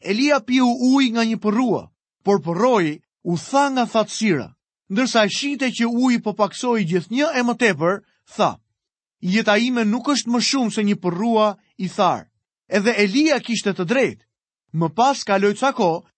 Elia 0.00 0.40
piu 0.40 0.64
ujë 0.66 1.10
nga 1.12 1.24
një 1.24 1.36
porrua, 1.42 1.82
por 2.24 2.40
përroj 2.42 2.98
u 3.28 3.34
tha 3.38 3.64
nga 3.76 3.84
thatësira. 3.92 4.48
Ndërsa 4.92 5.20
e 5.28 5.32
shite 5.36 5.68
që 5.76 5.84
u 5.86 6.12
po 6.24 6.32
paksoj 6.40 6.80
gjithë 6.90 7.12
një 7.16 7.26
e 7.40 7.42
më 7.44 7.54
tepër, 7.62 8.00
tha, 8.36 8.50
jeta 9.20 9.54
ime 9.60 9.84
nuk 9.84 10.08
është 10.12 10.30
më 10.32 10.40
shumë 10.48 10.74
se 10.74 10.82
një 10.84 10.96
përrua 11.02 11.48
i 11.76 11.86
tharë. 11.96 12.26
Edhe 12.68 12.92
Elia 13.04 13.36
kishte 13.44 13.72
të 13.76 13.84
drejtë. 13.84 14.24
Më 14.72 14.88
pas 14.96 15.24
kaloj 15.24 15.54
ca 15.60 15.70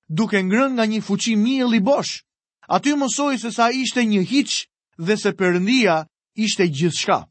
duke 0.09 0.39
ngrënë 0.47 0.75
nga 0.79 0.87
një 0.87 1.01
fuqi 1.03 1.35
miell 1.37 1.75
i 1.75 1.81
bosh. 1.83 2.23
Aty 2.71 2.95
mësoi 2.99 3.39
se 3.39 3.51
sa 3.51 3.71
ishte 3.75 4.03
një 4.07 4.23
hiç 4.31 4.67
dhe 4.99 5.17
se 5.17 5.31
Perëndia 5.35 6.07
ishte 6.35 6.67
gjithçka. 6.71 7.27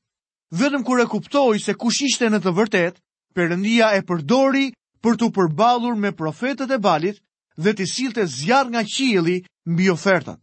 Vetëm 0.51 0.83
kur 0.85 0.99
e 0.99 1.05
kuptoi 1.05 1.59
se 1.59 1.73
kush 1.73 2.01
ishte 2.07 2.29
në 2.29 2.39
të 2.43 2.51
vërtetë, 2.55 2.99
Perëndia 3.35 3.95
e 3.95 4.01
përdori 4.07 4.71
për 5.03 5.17
t'u 5.17 5.27
përballur 5.35 5.95
me 5.95 6.11
profetët 6.11 6.71
e 6.71 6.77
Balit 6.77 7.17
dhe 7.63 7.71
të 7.73 7.85
silte 7.89 8.25
zjarë 8.35 8.69
nga 8.71 8.81
qili 8.95 9.35
mbi 9.71 9.89
ofertat. 9.91 10.39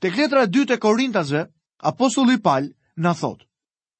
Të 0.00 0.08
kletra 0.14 0.46
2 0.56 0.64
të 0.68 0.78
korintazë, 0.86 1.42
Apostulli 1.90 2.36
palë 2.42 2.72
në 3.02 3.10
thotë, 3.20 3.44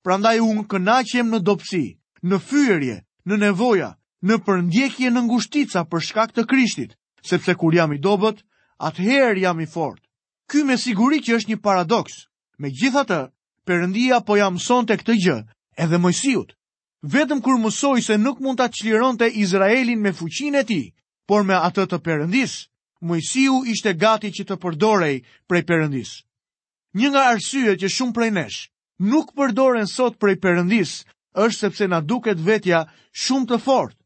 prandaj 0.04 0.34
unë 0.44 0.62
kënaqem 0.72 1.28
në 1.30 1.40
dopsi, 1.46 1.82
në 2.26 2.36
fyërje, 2.48 2.96
në 3.28 3.36
nevoja, 3.42 3.90
në 4.26 4.34
përndjekje 4.46 5.10
në 5.14 5.22
ngushtica 5.28 5.82
për 5.92 6.04
shkak 6.08 6.32
të 6.34 6.46
krishtit, 6.50 6.96
sepse 7.30 7.54
kur 7.54 7.76
jam 7.76 7.92
i 7.94 8.00
dobet, 8.02 8.40
atëherë 8.88 9.44
jam 9.44 9.60
i 9.62 9.66
fort. 9.66 10.00
Ky 10.50 10.64
me 10.66 10.76
siguri 10.80 11.20
që 11.22 11.36
është 11.36 11.50
një 11.52 11.62
paradoks, 11.62 12.14
me 12.58 12.72
gjitha 12.80 13.04
të 13.06 13.20
përëndia 13.68 14.18
po 14.26 14.40
jam 14.40 14.56
son 14.66 14.86
të 14.88 14.96
këtë 15.04 15.16
gjë, 15.24 15.38
edhe 15.84 16.00
mojësijut. 16.02 16.56
Vetëm 17.14 17.40
kur 17.46 17.60
mësoj 17.62 18.00
se 18.08 18.16
nuk 18.18 18.40
mund 18.42 18.58
të 18.58 18.68
qliron 18.74 19.20
të 19.20 19.30
Izraelin 19.44 20.00
me 20.02 20.16
fuqin 20.18 20.56
e 20.64 20.64
ti, 20.64 20.80
por 21.26 21.42
me 21.46 21.56
atë 21.58 21.84
të 21.90 21.98
Perëndis. 22.06 22.52
Mojsiu 23.10 23.56
ishte 23.72 23.92
gati 24.02 24.30
që 24.36 24.44
të 24.48 24.56
përdorej 24.62 25.16
prej 25.50 25.64
Perëndis. 25.68 26.12
Një 27.00 27.10
nga 27.12 27.24
arsyet 27.32 27.80
që 27.82 27.90
shumë 27.96 28.14
prej 28.16 28.30
nesh 28.36 28.60
nuk 29.12 29.34
përdoren 29.36 29.88
sot 29.90 30.16
prej 30.22 30.38
Perëndis 30.40 30.94
është 31.44 31.58
sepse 31.58 31.88
na 31.92 32.00
duket 32.00 32.40
vetja 32.46 32.80
shumë 33.24 33.50
të 33.52 33.58
fortë. 33.66 34.00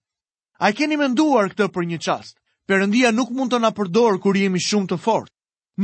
A 0.65 0.73
i 0.73 0.77
keni 0.81 0.99
menduar 0.99 1.53
këtë 1.53 1.69
për 1.77 1.87
një 1.93 1.99
qast? 2.05 2.35
Perëndia 2.69 3.13
nuk 3.15 3.31
mund 3.35 3.53
të 3.55 3.61
na 3.63 3.71
përdor 3.79 4.19
kur 4.23 4.37
jemi 4.37 4.59
shumë 4.65 4.91
të 4.93 4.99
fortë. 5.05 5.33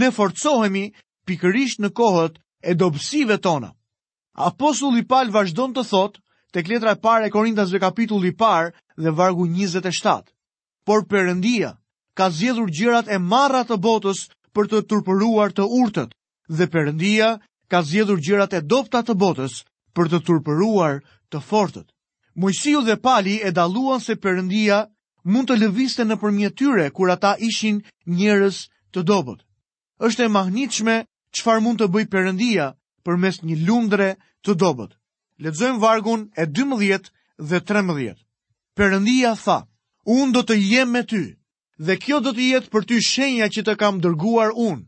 Ne 0.02 0.11
forcohemi 0.12 0.87
pikërisht 1.26 1.81
në 1.85 1.93
kohët 1.97 2.40
e 2.62 2.75
dobësive 2.75 3.38
tona. 3.45 3.71
Apostulli 4.50 5.07
Paul 5.09 5.31
vazhdon 5.33 5.73
të 5.76 5.87
thotë 5.93 6.21
tek 6.52 6.69
letra 6.69 6.93
e 6.97 7.00
parë 7.07 7.28
e 7.28 7.31
Korintasve 7.33 7.78
kapitulli 7.83 8.35
i 8.35 8.37
parë 8.43 8.73
dhe 9.02 9.14
vargu 9.19 9.47
27 9.57 10.33
por 10.88 11.00
Perëndia 11.12 11.71
ka 12.19 12.26
zgjedhur 12.35 12.71
gjërat 12.76 13.11
e 13.12 13.19
marra 13.33 13.64
të 13.66 13.76
botës 13.87 14.21
për 14.55 14.69
të 14.71 14.78
turpëruar 14.90 15.50
të 15.57 15.64
urtët, 15.81 16.12
dhe 16.59 16.66
Perëndia 16.75 17.28
ka 17.71 17.78
zgjedhur 17.87 18.23
gjërat 18.26 18.52
e 18.55 18.61
dobta 18.73 19.00
të 19.05 19.16
botës 19.23 19.57
për 19.97 20.12
të 20.12 20.21
turpëruar 20.28 21.00
të 21.35 21.38
fortët. 21.49 21.88
Mojsiu 22.43 22.85
dhe 22.87 22.97
Pali 23.07 23.35
e 23.43 23.50
dalluan 23.59 24.00
se 24.05 24.14
Perëndia 24.25 24.78
mund 25.26 25.50
të 25.50 25.59
lëviste 25.64 26.07
në 26.07 26.16
përmjet 26.23 26.55
tyre 26.61 26.87
kur 26.95 27.11
ata 27.16 27.35
ishin 27.49 27.83
njërës 28.14 28.62
të 28.95 29.00
dobët. 29.11 29.43
Êshtë 30.07 30.28
e 30.28 30.33
mahnitshme 30.38 30.97
qëfar 31.35 31.59
mund 31.64 31.83
të 31.83 31.90
bëj 31.95 32.07
përëndia 32.14 32.69
për 33.05 33.19
mes 33.25 33.43
një 33.43 33.57
lundre 33.66 34.11
të 34.47 34.55
dobët. 34.62 34.95
Ledzojmë 35.43 35.83
vargun 35.83 36.31
e 36.43 36.47
12 36.47 37.11
dhe 37.50 37.59
13. 37.71 38.23
Përëndia 38.78 39.35
tha, 39.45 39.59
unë 40.06 40.32
do 40.38 40.42
të 40.46 40.56
jem 40.62 40.90
me 40.94 41.02
ty, 41.02 41.20
dhe 41.82 41.96
kjo 41.98 42.20
do 42.22 42.30
të 42.32 42.44
jetë 42.50 42.70
për 42.70 42.84
ty 42.88 43.00
shenja 43.02 43.48
që 43.50 43.62
të 43.66 43.75
kam 43.80 43.98
dërguar 44.00 44.52
unë. 44.54 44.86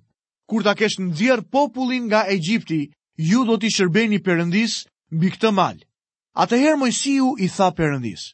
Kur 0.49 0.63
ta 0.65 0.73
kesh 0.79 0.97
djerë 1.19 1.49
popullin 1.53 2.07
nga 2.09 2.23
Egjipti, 2.33 2.85
ju 3.19 3.43
do 3.45 3.59
t'i 3.59 3.69
shërbeni 3.75 4.23
përëndis 4.25 4.79
mbi 5.13 5.33
këtë 5.35 5.51
malë. 5.59 5.83
Atëherë 6.39 6.79
Mojsiu 6.79 7.35
i 7.45 7.51
tha 7.53 7.69
përëndis. 7.77 8.31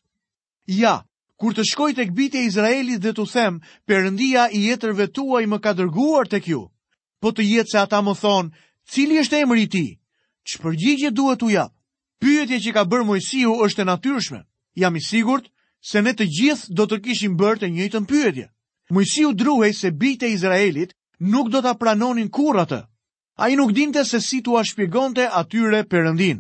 Ja, 0.69 1.01
kur 1.41 1.57
të 1.57 1.65
shkoj 1.71 1.95
të 1.97 2.05
këbite 2.13 2.45
Izraelit 2.47 3.01
dhe 3.01 3.15
të 3.17 3.25
them, 3.33 3.59
përëndia 3.89 4.51
i 4.55 4.61
jetërve 4.69 5.09
tuaj 5.17 5.45
më 5.49 5.59
ka 5.65 5.73
dërguar 5.75 6.29
të 6.29 6.39
kju, 6.45 6.63
po 7.21 7.29
të 7.33 7.43
jetë 7.43 7.73
se 7.73 7.79
ata 7.83 7.99
më 8.05 8.15
thonë, 8.21 8.53
cili 8.93 9.19
është 9.25 9.41
emri 9.41 9.67
ti? 9.73 9.87
Që 10.47 10.57
përgjigje 10.63 11.11
duhet 11.17 11.43
u 11.43 11.51
japë? 11.51 11.75
Pyetje 12.21 12.59
që 12.61 12.71
ka 12.77 12.83
bërë 12.85 13.09
Mojsiu 13.09 13.57
është 13.65 13.83
e 13.83 13.85
natyrshme. 13.89 14.41
Jam 14.79 14.97
i 14.97 15.01
sigurt 15.03 15.49
se 15.85 16.01
ne 16.03 16.15
të 16.17 16.25
gjithë 16.39 16.73
do 16.79 16.87
të 16.89 16.97
kishim 17.05 17.35
bërë 17.37 17.61
të 17.63 17.69
njëjtën 17.75 18.07
pyetje. 18.09 18.47
Mojsiu 18.91 19.35
druhej 19.37 19.73
se 19.77 19.91
bijtë 20.01 20.27
e 20.27 20.33
Izraelit 20.33 20.93
nuk 21.21 21.51
do 21.53 21.61
ta 21.63 21.75
pranonin 21.77 22.31
kurrë 22.33 22.63
atë. 22.65 22.81
Ai 23.45 23.51
nuk 23.57 23.73
dinte 23.77 24.01
se 24.09 24.17
si 24.25 24.39
tua 24.43 24.63
shpjegonte 24.65 25.27
atyre 25.29 25.83
Perëndin. 25.85 26.39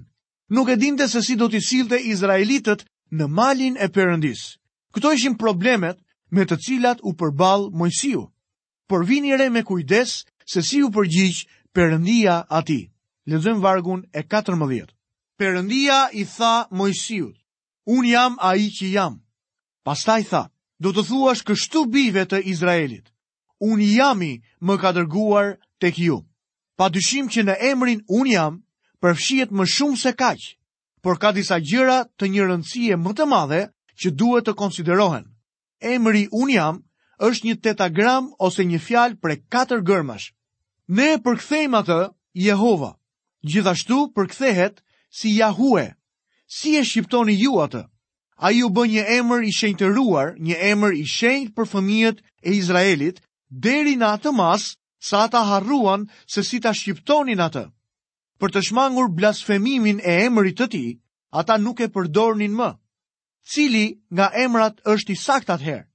Nuk 0.49 0.69
e 0.73 0.77
dinte 0.81 1.09
se 1.13 1.21
si 1.23 1.37
do 1.37 1.49
t'i 1.49 1.61
sillte 1.61 1.99
izraelitët 1.99 2.85
në 3.13 3.25
malin 3.29 3.77
e 3.77 3.89
Perëndis. 3.93 4.57
Këto 4.95 5.13
ishin 5.13 5.37
problemet 5.37 5.99
me 6.33 6.45
të 6.49 6.57
cilat 6.65 6.99
u 7.05 7.13
përball 7.13 7.69
Mojsiu. 7.73 8.25
Por 8.89 9.05
vini 9.05 9.37
re 9.37 9.51
me 9.53 9.63
kujdes 9.65 10.25
se 10.55 10.63
si 10.65 10.81
u 10.83 10.89
përgjigj 10.91 11.45
Perëndia 11.75 12.45
atij. 12.49 12.89
Lexojmë 13.29 13.61
vargun 13.61 14.05
e 14.13 14.23
14. 14.25 14.89
Perëndia 15.37 16.07
i 16.17 16.25
tha 16.25 16.65
Mojsiut: 16.71 17.37
Un 17.93 18.05
jam 18.09 18.39
ai 18.41 18.71
që 18.73 18.89
jam. 18.97 19.21
Pastaj 19.85 20.23
tha, 20.33 20.47
do 20.81 20.93
të 20.97 21.03
thuash 21.09 21.43
kështu 21.45 21.85
bive 21.93 22.23
të 22.27 22.39
Izraelit. 22.49 23.05
Unë 23.61 23.89
jam 23.93 24.23
i 24.25 24.33
më 24.65 24.77
ka 24.81 24.95
dërguar 24.97 25.51
të 25.83 25.91
kju. 25.99 26.17
Pa 26.81 26.89
dyshim 26.91 27.29
që 27.31 27.45
në 27.45 27.57
emrin 27.71 28.01
unë 28.09 28.33
jam, 28.33 28.55
përfshiet 29.05 29.53
më 29.53 29.67
shumë 29.75 30.01
se 30.01 30.15
kaqë, 30.17 30.55
por 31.05 31.21
ka 31.21 31.35
disa 31.37 31.61
gjëra 31.61 31.99
të 32.17 32.25
një 32.33 32.49
rëndësie 32.49 32.97
më 33.05 33.13
të 33.13 33.27
madhe 33.35 33.61
që 34.01 34.15
duhet 34.19 34.49
të 34.49 34.55
konsiderohen. 34.63 35.29
Emri 35.85 36.25
unë 36.33 36.55
jam 36.57 36.81
është 37.29 37.45
një 37.51 37.55
tetagram 37.67 38.33
ose 38.49 38.65
një 38.65 38.81
fjal 38.87 39.13
për 39.21 39.37
katër 39.53 39.85
gërmash. 39.89 40.33
Ne 40.97 41.11
përkthejmë 41.25 41.79
atë 41.85 42.01
Jehova. 42.49 42.91
Gjithashtu 43.45 44.01
përkthehet 44.17 44.81
si 45.19 45.37
jahue, 45.37 45.87
si 46.49 46.77
e 46.81 46.85
shqiptoni 46.89 47.37
ju 47.45 47.61
atë 47.67 47.85
a 48.43 48.51
ju 48.51 48.67
bë 48.69 48.85
një 48.91 49.03
emër 49.21 49.45
i 49.47 49.53
shenjë 49.55 49.79
të 49.81 49.89
ruar, 49.95 50.33
një 50.43 50.57
emër 50.73 50.95
i 50.99 51.05
shenjë 51.07 51.53
për 51.55 51.69
fëmijët 51.71 52.23
e 52.43 52.57
Izraelit, 52.59 53.21
deri 53.51 53.95
në 53.97 54.09
atë 54.17 54.33
mas, 54.35 54.65
sa 54.99 55.23
ata 55.27 55.43
harruan 55.51 56.07
se 56.27 56.43
si 56.43 56.59
ta 56.65 56.73
shqiptonin 56.75 57.41
atë. 57.45 57.65
Për 58.41 58.51
të 58.55 58.63
shmangur 58.69 59.13
blasfemimin 59.15 60.01
e 60.03 60.17
emërit 60.27 60.59
të 60.61 60.67
ti, 60.75 60.83
ata 61.31 61.59
nuk 61.63 61.81
e 61.81 61.89
përdornin 61.95 62.57
më. 62.59 62.73
Cili 63.53 64.01
nga 64.11 64.31
emrat 64.35 64.81
është 64.85 65.13
i 65.13 65.21
sakt 65.21 65.51
atëherë? 65.55 65.87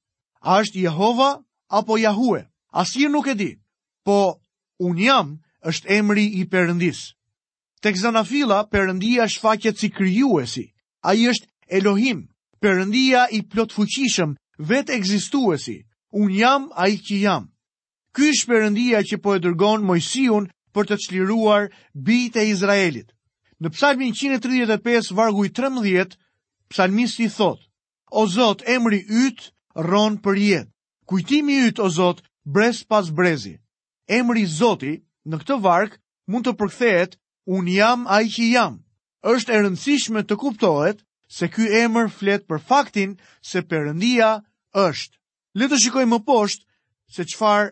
A 0.48 0.62
është 0.62 0.84
Jehova 0.86 1.30
apo 1.80 1.98
Jahue? 2.00 2.46
Asi 2.72 3.08
nuk 3.12 3.28
e 3.28 3.34
di, 3.36 3.52
po 4.06 4.16
unë 4.88 5.02
jam 5.08 5.36
është 5.68 5.90
emri 5.98 6.28
i 6.40 6.46
perëndis. 6.48 7.04
Tek 7.84 7.98
zanafila, 8.00 8.64
perëndia 8.72 9.26
shfaqet 9.28 9.76
si 9.80 9.90
kryuesi. 9.90 10.70
A 11.04 11.16
i 11.16 11.26
është 11.32 11.48
Elohim, 11.70 12.22
përëndia 12.64 13.28
i 13.38 13.44
plot 13.52 13.74
fuqishëm, 13.76 14.32
vet 14.72 14.90
egzistuesi, 14.90 15.78
unë 16.22 16.38
jam 16.40 16.66
a 16.74 16.88
i 16.92 16.98
që 17.08 17.20
jam. 17.24 17.46
Ky 18.16 18.30
është 18.34 18.50
përëndia 18.50 19.04
që 19.06 19.20
po 19.24 19.36
e 19.38 19.42
dërgon 19.44 19.86
Mojsiun 19.86 20.48
për 20.74 20.90
të 20.90 20.98
qliruar 21.06 21.68
bitë 22.08 22.42
e 22.44 22.48
Izraelit. 22.56 23.08
Në 23.62 23.70
psalmin 23.76 24.14
135, 24.18 25.12
vargu 25.20 25.46
i 25.46 25.50
13, 25.60 26.16
psalmisti 26.72 27.30
thot, 27.38 27.62
O 28.12 28.26
Zot, 28.34 28.64
emri 28.66 29.04
ytë, 29.06 29.52
ronë 29.92 30.18
për 30.26 30.38
jetë. 30.42 30.72
Kujtimi 31.10 31.60
ytë, 31.70 31.84
o 31.86 31.90
Zot, 32.00 32.24
brez 32.44 32.82
pas 32.90 33.06
brezi. 33.20 33.56
Emri 34.10 34.48
Zoti, 34.50 34.96
në 35.30 35.38
këtë 35.44 35.58
varkë, 35.68 36.00
mund 36.32 36.48
të 36.48 36.56
përkthehet, 36.64 37.20
unë 37.46 37.70
jam 37.78 38.08
a 38.10 38.22
i 38.26 38.32
që 38.36 38.48
jam. 38.56 38.82
është 39.30 39.52
e 39.54 39.58
rëndësishme 39.66 40.22
të 40.26 40.36
kuptohet 40.42 41.02
se 41.30 41.48
ky 41.54 41.70
emër 41.86 42.10
flet 42.10 42.48
për 42.50 42.58
faktin 42.60 43.12
se 43.46 43.62
Perëndia 43.62 44.42
është. 44.74 45.16
Le 45.62 45.68
të 45.70 45.78
shikojmë 45.84 46.12
më 46.16 46.20
poshtë 46.26 46.66
se 47.14 47.26
çfarë 47.30 47.70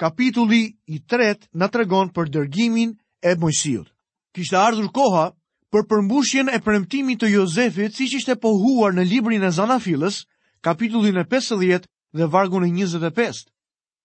kapitulli 0.00 0.62
i 0.88 0.98
3 1.10 1.50
na 1.60 1.68
tregon 1.68 2.08
për 2.08 2.32
dërgimin 2.32 2.94
e 3.22 3.34
Mojsiut. 3.40 3.92
Kishte 4.32 4.56
ardhur 4.56 4.88
koha 4.92 5.32
për 5.70 5.84
përmbushjen 5.90 6.48
e 6.48 6.60
premtimit 6.64 7.20
të 7.20 7.28
Jozefit, 7.34 7.92
siç 7.92 8.14
ishte 8.22 8.36
pohuar 8.40 8.94
në 8.96 9.04
librin 9.04 9.42
e 9.44 9.50
Zanafilës, 9.52 10.22
kapitullin 10.64 11.20
e 11.20 11.24
50 11.28 11.84
dhe 12.16 12.26
vargun 12.32 12.64
e 12.64 12.70
25. 12.72 13.44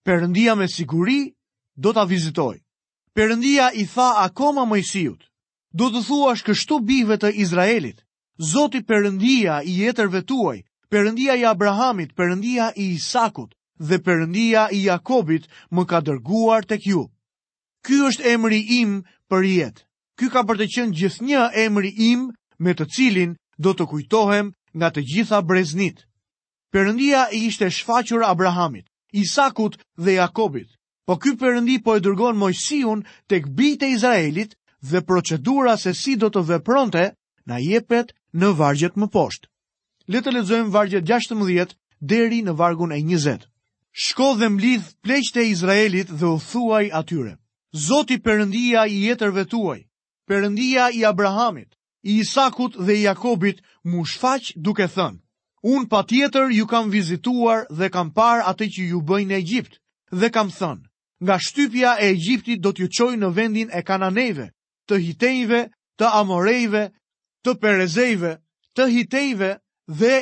Perëndia 0.04 0.56
me 0.60 0.68
siguri 0.68 1.32
do 1.76 1.92
ta 1.92 2.04
avizitoj. 2.04 2.60
Perëndia 3.16 3.70
i 3.80 3.86
tha 3.94 4.18
akoma 4.28 4.66
Mojsiut, 4.68 5.24
do 5.72 5.88
të 5.88 6.04
thuash 6.04 6.44
kështu 6.44 6.82
bijve 6.84 7.16
të 7.16 7.32
Izraelit, 7.32 8.03
Zoti 8.42 8.82
Perëndia 8.82 9.60
i 9.62 9.70
jetërvë 9.84 10.24
tuaj, 10.26 10.56
Perëndia 10.90 11.36
i 11.38 11.44
Abrahamit, 11.46 12.14
Perëndia 12.16 12.72
i 12.76 12.86
Isakut 12.96 13.54
dhe 13.78 13.98
Perëndia 14.02 14.66
i 14.74 14.80
Jakobit 14.84 15.46
më 15.70 15.84
ka 15.86 16.00
dërguar 16.00 16.66
tek 16.66 16.82
ju. 16.86 17.04
Ky 17.86 18.00
është 18.10 18.26
emri 18.34 18.58
im 18.80 19.04
për 19.30 19.44
jetë. 19.46 19.84
Ky 20.18 20.26
ka 20.34 20.42
për 20.48 20.58
të 20.60 20.66
qenë 20.74 20.94
gjithnjë 20.98 21.44
emri 21.64 21.92
im 22.10 22.26
me 22.58 22.74
të 22.74 22.88
cilin 22.96 23.36
do 23.58 23.72
të 23.78 23.86
kujtohem 23.92 24.50
nga 24.74 24.90
të 24.90 25.04
gjitha 25.12 25.38
breznit. 25.46 26.02
Perëndia 26.74 27.28
i 27.30 27.44
ishte 27.46 27.70
shfaqur 27.70 28.26
Abrahamit, 28.26 28.90
Isakut 29.12 29.78
dhe 29.94 30.18
Jakobit. 30.18 30.74
Po 31.06 31.14
ky 31.22 31.36
Perëndi 31.38 31.78
po 31.84 31.94
e 31.94 32.02
dërgon 32.02 32.34
Mojsiun 32.42 33.06
tek 33.30 33.46
bijtë 33.54 33.86
e 33.86 33.94
Izraelit 33.94 34.56
dhe 34.82 35.04
procedura 35.06 35.78
se 35.78 35.94
si 35.94 36.16
do 36.16 36.34
të 36.34 36.42
vepronte 36.50 37.12
na 37.46 37.62
jepet 37.62 38.10
në 38.42 38.48
vargjet 38.58 38.96
më 38.98 39.08
poshtë. 39.14 39.48
Le 40.10 40.20
të 40.20 40.32
lexojmë 40.34 40.72
vargjet 40.74 41.06
16 41.08 41.74
deri 42.12 42.42
në 42.44 42.54
vargun 42.58 42.92
e 42.92 42.98
20. 43.06 43.46
Shko 44.04 44.32
dhe 44.40 44.48
mlidh 44.50 44.88
pleqtë 45.06 45.40
e 45.40 45.50
Izraelit 45.54 46.10
dhe 46.10 46.26
u 46.26 46.38
thuaj 46.42 46.88
atyre. 47.00 47.36
Zoti 47.86 48.16
Perëndia 48.22 48.82
i 48.90 48.98
jetërve 49.06 49.44
tuaj, 49.50 49.80
Perëndia 50.28 50.90
i 50.94 51.04
Abrahamit, 51.06 51.70
i 52.02 52.18
Isakut 52.22 52.76
dhe 52.78 52.94
i 52.96 53.02
Jakobit, 53.04 53.62
mu 53.84 54.04
shfaq 54.06 54.52
duke 54.56 54.86
thënë: 54.94 55.18
Un 55.72 55.86
patjetër 55.88 56.50
ju 56.58 56.66
kam 56.66 56.90
vizituar 56.90 57.64
dhe 57.78 57.88
kam 57.94 58.10
parë 58.18 58.44
atë 58.50 58.66
që 58.74 58.82
ju 58.90 58.98
bën 59.08 59.28
në 59.28 59.38
Egjipt 59.42 59.80
dhe 60.20 60.28
kam 60.30 60.50
thënë: 60.58 60.84
Nga 61.24 61.36
shtypja 61.46 61.92
e 62.02 62.10
Egjiptit 62.12 62.60
do 62.60 62.72
t'ju 62.72 62.88
çoj 62.96 63.14
në 63.16 63.28
vendin 63.36 63.68
e 63.78 63.82
Kananeve, 63.82 64.50
të 64.88 64.94
Hitejve, 65.04 65.62
të 65.98 66.06
Amorejve, 66.20 66.88
të 67.44 67.52
perezejve, 67.60 68.34
të 68.76 68.84
hitejve 68.94 69.50
dhe 70.00 70.16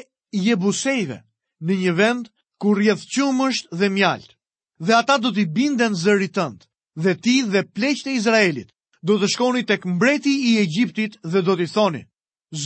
jebusejve 0.44 1.20
në 1.66 1.74
një 1.82 1.92
vend 2.00 2.28
ku 2.60 2.74
rjedh 2.78 3.04
qumësht 3.14 3.70
dhe 3.78 3.88
mjalt. 3.94 4.34
Dhe 4.82 4.94
ata 4.98 5.16
do 5.22 5.30
t'i 5.34 5.44
binden 5.46 5.94
zëri 6.02 6.28
tënd, 6.34 6.58
dhe 7.02 7.12
ti 7.22 7.36
dhe 7.52 7.62
pleqët 7.74 8.08
e 8.10 8.16
Izraelit 8.18 8.72
do 9.06 9.18
të 9.20 9.28
shkoni 9.34 9.62
tek 9.66 9.86
mbreti 9.86 10.32
i 10.50 10.58
Egjiptit 10.62 11.18
dhe 11.32 11.40
do 11.46 11.54
t'i 11.58 11.66
thoni: 11.70 12.02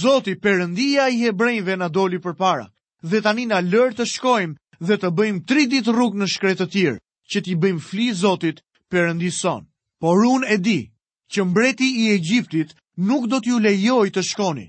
Zoti 0.01 0.35
Perëndia 0.43 1.09
i 1.13 1.21
hebrejve 1.27 1.77
na 1.77 1.89
doli 1.97 2.19
përpara 2.25 2.67
dhe 3.11 3.19
tani 3.25 3.45
na 3.53 3.61
lër 3.61 3.93
të 3.97 4.05
shkojmë 4.15 4.57
dhe 4.87 4.95
të 5.03 5.09
bëjmë 5.19 5.45
3 5.53 5.67
ditë 5.73 5.93
rrug 5.95 6.17
në 6.17 6.27
shkretë 6.35 6.65
të 6.65 6.67
tjerë, 6.73 6.99
që 7.31 7.39
t'i 7.45 7.55
bëjmë 7.63 7.83
fli 7.89 8.07
Zotit 8.23 8.61
Perëndis 8.91 9.39
son. 9.45 9.63
Por 10.01 10.21
unë 10.33 10.49
e 10.55 10.57
di 10.67 10.81
që 11.33 11.45
mbreti 11.51 11.89
i 12.03 12.13
Egjiptit 12.19 12.73
nuk 12.97 13.27
do 13.29 13.39
t'ju 13.45 13.59
lejoj 13.61 14.09
të 14.11 14.23
shkoni, 14.25 14.65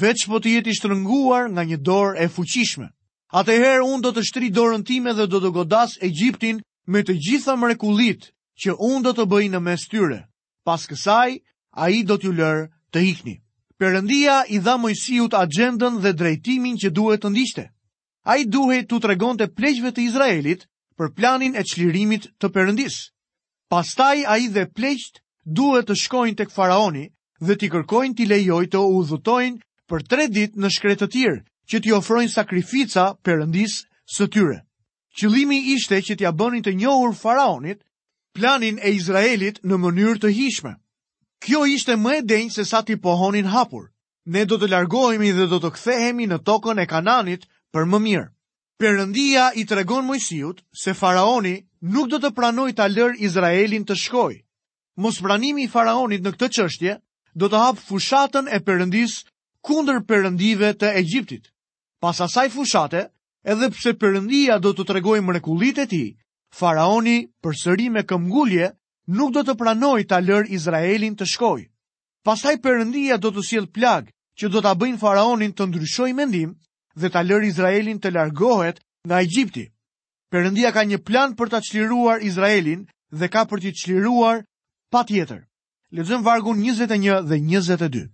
veç 0.00 0.26
po 0.28 0.38
të 0.40 0.52
jeti 0.56 0.74
shtrënguar 0.76 1.48
nga 1.50 1.62
një 1.64 1.78
dorë 1.80 2.18
e 2.24 2.28
fuqishme. 2.28 2.86
Atëherë 3.32 3.84
unë 3.88 4.02
do 4.04 4.10
të 4.12 4.24
shtri 4.28 4.48
dorën 4.52 4.82
time 4.84 5.12
dhe 5.16 5.26
do 5.30 5.40
të 5.40 5.50
godas 5.54 5.96
Egjiptin 6.04 6.60
me 6.90 7.00
të 7.02 7.14
gjitha 7.24 7.54
mrekullit 7.56 8.32
që 8.60 8.74
unë 8.76 9.02
do 9.06 9.12
të 9.16 9.24
bëj 9.32 9.46
në 9.54 9.60
mes 9.64 9.84
tyre. 9.88 10.20
Pas 10.66 10.84
kësaj, 10.90 11.38
a 11.80 11.88
i 11.94 12.02
do 12.04 12.18
t'ju 12.18 12.32
lërë 12.36 12.66
të 12.92 13.04
ikni. 13.12 13.36
Perëndia 13.80 14.42
i 14.52 14.58
dha 14.60 14.76
Mojsiut 14.76 15.32
agjendën 15.34 15.96
dhe 16.02 16.12
drejtimin 16.12 16.76
që 16.76 16.90
duhet 16.92 17.22
të 17.24 17.30
ndiqte. 17.32 17.64
Ai 18.28 18.44
duhej 18.44 18.82
t'u 18.88 19.00
tregonte 19.00 19.46
pleqjve 19.56 19.94
të 19.96 20.04
Izraelit 20.04 20.66
për 20.98 21.14
planin 21.16 21.56
e 21.56 21.64
çlirimit 21.64 22.28
të 22.36 22.46
Perëndis. 22.52 22.96
Pastaj 23.72 24.26
ai 24.28 24.50
dhe 24.52 24.66
pleqt 24.68 25.22
duhet 25.46 25.88
të 25.88 25.96
shkojnë 25.96 26.36
tek 26.42 26.52
faraoni 26.52 27.06
dhe 27.40 27.56
t'i 27.60 27.68
kërkojnë 27.72 28.16
t'i 28.16 28.26
lejoj 28.28 28.64
të 28.72 28.80
dhutojnë 29.10 29.60
për 29.90 30.02
tre 30.10 30.26
dit 30.34 30.56
në 30.60 30.70
shkret 30.76 31.00
të 31.02 31.06
tirë, 31.14 31.38
që 31.70 31.80
t'i 31.82 31.92
ofrojnë 31.96 32.32
sakrifica 32.34 33.04
përëndis 33.26 33.78
së 34.16 34.26
tyre. 34.34 34.58
Qëlimi 35.18 35.60
ishte 35.74 35.98
që 36.06 36.16
t'ja 36.18 36.32
bënin 36.40 36.62
të 36.62 36.74
njohur 36.80 37.14
faraonit, 37.20 37.80
planin 38.36 38.78
e 38.82 38.92
Izraelit 38.94 39.60
në 39.66 39.78
mënyrë 39.82 40.20
të 40.22 40.32
hishme. 40.36 40.74
Kjo 41.42 41.64
ishte 41.74 41.96
më 41.96 42.18
e 42.18 42.22
denjë 42.28 42.54
se 42.58 42.64
sa 42.68 42.82
t'i 42.84 42.98
pohonin 43.02 43.48
hapur. 43.50 43.88
Ne 44.30 44.44
do 44.44 44.58
të 44.60 44.68
largohemi 44.68 45.32
dhe 45.34 45.46
do 45.50 45.58
të 45.64 45.70
kthehemi 45.74 46.26
në 46.30 46.38
tokën 46.46 46.78
e 46.82 46.86
kananit 46.86 47.48
për 47.72 47.88
më 47.88 47.98
mirë. 48.06 48.28
Perëndia 48.80 49.48
i 49.60 49.64
tregon 49.68 50.04
Mojsiut 50.06 50.62
se 50.82 50.92
faraoni 50.96 51.56
nuk 51.94 52.08
do 52.12 52.18
të 52.20 52.30
pranoj 52.36 52.70
ta 52.76 52.86
lërë 52.88 53.18
Izraelin 53.26 53.84
të 53.88 53.96
shkojë. 54.04 54.40
Mospranimi 55.04 55.64
i 55.66 55.72
faraonit 55.72 56.22
në 56.24 56.34
këtë 56.36 56.48
çështje 56.56 56.94
do 57.38 57.46
të 57.48 57.58
hapë 57.62 57.84
fushatën 57.86 58.48
e 58.48 58.58
përëndis 58.66 59.16
kunder 59.62 60.00
përëndive 60.06 60.72
të 60.80 60.90
Egjiptit. 61.02 61.50
Pas 62.00 62.20
asaj 62.20 62.48
fushate, 62.50 63.08
edhe 63.44 63.68
pse 63.74 63.92
përëndia 64.00 64.58
do 64.58 64.72
të 64.74 64.84
tregoj 64.90 65.20
mrekulit 65.24 65.78
e 65.78 65.86
ti, 65.86 66.02
faraoni 66.56 67.18
për 67.42 67.58
sëri 67.62 67.88
me 67.92 68.02
këmgullje 68.02 68.70
nuk 69.16 69.34
do 69.36 69.42
të 69.44 69.54
pranoj 69.60 70.02
të 70.06 70.16
alër 70.16 70.48
Izraelin 70.50 71.14
të 71.16 71.26
shkoj. 71.32 71.60
Pastaj 72.26 72.56
përëndia 72.64 73.18
do 73.20 73.30
të 73.32 73.44
sjell 73.46 73.68
plag 73.72 74.08
që 74.38 74.48
do 74.50 74.60
të 74.60 74.70
abëjnë 74.74 75.00
faraonin 75.00 75.52
të 75.52 75.66
ndryshoj 75.70 76.10
mendim 76.14 76.56
dhe 76.96 77.08
të 77.08 77.18
alër 77.22 77.44
Izraelin 77.52 78.00
të 78.00 78.12
largohet 78.16 78.80
nga 79.08 79.20
Egjipti. 79.24 79.68
Përëndia 80.32 80.72
ka 80.72 80.82
një 80.84 80.98
plan 81.04 81.34
për 81.36 81.48
të 81.48 81.60
çliruar 81.68 82.20
Izraelin 82.22 82.86
dhe 83.12 83.28
ka 83.28 83.44
për 83.50 83.60
të 83.64 83.70
qliruar 83.82 84.42
pa 84.90 85.02
tjetër 85.04 85.44
lexojmë 85.90 86.24
vargun 86.24 86.58
21 86.62 87.22
dhe 87.30 87.38
22. 87.42 88.04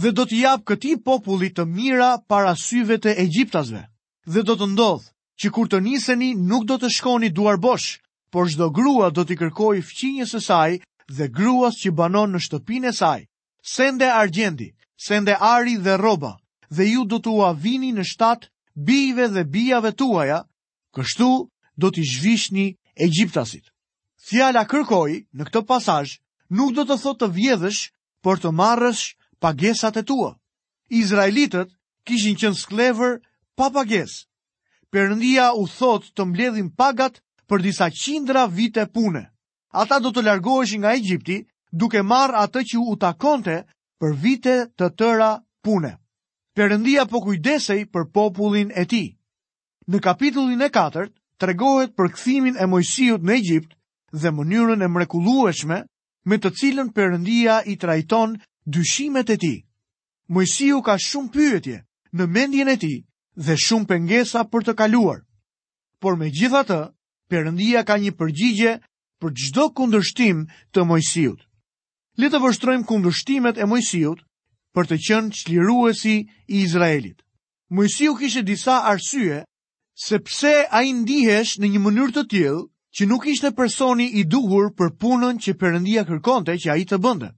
Dhe 0.00 0.10
do 0.14 0.24
të 0.30 0.36
jap 0.44 0.62
këtij 0.70 0.94
populli 1.02 1.48
të 1.50 1.64
mira 1.66 2.10
para 2.30 2.52
syve 2.56 3.00
të 3.02 3.16
egjiptasve. 3.24 3.80
Dhe 4.30 4.44
do 4.46 4.54
të 4.54 4.68
ndodh 4.74 5.06
që 5.40 5.48
kur 5.54 5.66
të 5.70 5.80
niseni 5.82 6.28
nuk 6.38 6.68
do 6.70 6.76
të 6.78 6.90
shkoni 6.96 7.30
duar 7.34 7.58
bosh, 7.58 7.98
por 8.30 8.46
çdo 8.50 8.70
grua 8.70 9.10
do 9.10 9.24
t'i 9.26 9.34
kërkoj 9.40 9.80
fqinjes 9.88 10.30
së 10.36 10.40
saj 10.46 10.72
dhe 11.16 11.26
gruas 11.34 11.74
që 11.82 11.90
banon 11.98 12.30
në 12.36 12.40
shtëpinë 12.46 12.88
e 12.88 12.92
saj. 13.00 13.20
Sende 13.74 14.06
argjendi, 14.06 14.70
sende 14.94 15.34
ari 15.34 15.74
dhe 15.82 15.96
rroba, 15.98 16.36
dhe 16.76 16.84
ju 16.92 17.02
do 17.10 17.18
t'u 17.18 17.34
avini 17.50 17.90
në 17.92 18.04
shtat 18.06 18.46
bijve 18.86 19.26
dhe 19.34 19.42
bijave 19.54 19.90
tuaja, 19.98 20.40
kështu 20.94 21.30
do 21.80 21.90
t'i 21.90 22.04
zhvishni 22.06 22.76
Egjiptasit. 23.00 23.64
Fjala 24.28 24.66
kërkoi 24.68 25.24
në 25.34 25.42
këtë 25.48 25.62
pasazh 25.68 26.18
nuk 26.56 26.74
do 26.76 26.84
të 26.84 26.96
thot 27.02 27.20
të 27.22 27.28
vjedhësh, 27.34 27.80
por 28.24 28.40
të 28.42 28.50
marrësh 28.54 29.14
pagesat 29.40 29.96
e 29.96 30.02
tua. 30.04 30.34
Izraelitët 30.90 31.70
kishin 32.04 32.36
qenë 32.36 32.58
sklever 32.58 33.20
pa 33.56 33.70
pages. 33.70 34.26
Perëndia 34.90 35.52
u 35.54 35.66
thot 35.70 36.10
të 36.14 36.22
mbledhin 36.26 36.70
pagat 36.74 37.20
për 37.48 37.62
disa 37.62 37.88
qindra 37.90 38.46
vite 38.50 38.86
pune. 38.92 39.30
Ata 39.72 40.00
do 40.02 40.10
të 40.10 40.24
largoheshin 40.26 40.82
nga 40.82 40.94
Egjipti 40.98 41.38
duke 41.72 42.02
marrë 42.02 42.36
atë 42.44 42.60
që 42.72 42.80
u 42.90 42.96
takonte 42.98 43.62
për 44.00 44.16
vite 44.18 44.54
të 44.76 44.90
tëra 44.98 45.30
pune. 45.62 45.94
Perëndia 46.56 47.06
po 47.06 47.20
kujdesej 47.22 47.86
për 47.92 48.10
popullin 48.10 48.72
e 48.74 48.84
tij. 48.84 49.14
Në 49.86 49.98
kapitullin 50.02 50.62
e 50.62 50.68
4 50.68 51.06
tregohet 51.40 51.94
për 51.96 52.10
kthimin 52.14 52.56
e 52.58 52.66
Mojsiut 52.66 53.22
në 53.22 53.32
Egjipt 53.38 53.76
dhe 54.12 54.30
mënyrën 54.34 54.82
e 54.82 54.88
mrekullueshme 54.90 55.84
me 56.28 56.36
të 56.36 56.50
cilën 56.60 56.88
përëndia 56.94 57.60
i 57.72 57.76
trajton 57.80 58.34
dyshimet 58.66 59.30
e 59.32 59.36
ti. 59.40 59.54
Mojësiu 60.30 60.80
ka 60.86 60.94
shumë 61.00 61.32
pyetje 61.34 61.78
në 62.14 62.26
mendjen 62.30 62.68
e 62.68 62.76
ti 62.78 62.94
dhe 63.46 63.56
shumë 63.58 63.86
pengesa 63.88 64.44
për 64.52 64.64
të 64.70 64.74
kaluar. 64.78 65.22
Por 66.00 66.16
me 66.16 66.28
gjitha 66.30 66.62
të, 66.68 66.80
përëndia 67.30 67.82
ka 67.88 67.96
një 67.98 68.12
përgjigje 68.20 68.76
për 69.20 69.30
gjdo 69.36 69.64
kundërshtim 69.76 70.44
të 70.72 70.84
mojësiut. 70.86 71.40
Letë 72.20 72.40
vështrojmë 72.42 72.86
kundërshtimet 72.90 73.58
e 73.58 73.66
mojësiut 73.70 74.22
për 74.74 74.84
të 74.90 74.96
qënë 75.06 75.34
qliruesi 75.40 76.14
i 76.24 76.62
Izraelit. 76.64 77.20
Mojësiu 77.70 78.14
kishe 78.18 78.42
disa 78.46 78.80
arsye 78.92 79.42
se 80.06 80.18
pse 80.20 80.54
a 80.70 80.82
i 80.86 80.92
ndihesh 81.00 81.58
në 81.60 81.72
një 81.74 81.80
mënyrë 81.88 82.14
të 82.16 82.24
tjilë 82.32 82.58
që 82.94 83.06
nuk 83.06 83.26
ishte 83.30 83.50
personi 83.54 84.06
i 84.20 84.24
duhur 84.32 84.70
për 84.74 84.90
punën 85.02 85.38
që 85.44 85.54
përëndia 85.60 86.02
kërkonte 86.06 86.56
që 86.58 86.70
a 86.72 86.76
i 86.82 86.86
të 86.90 86.98
bënde. 87.04 87.28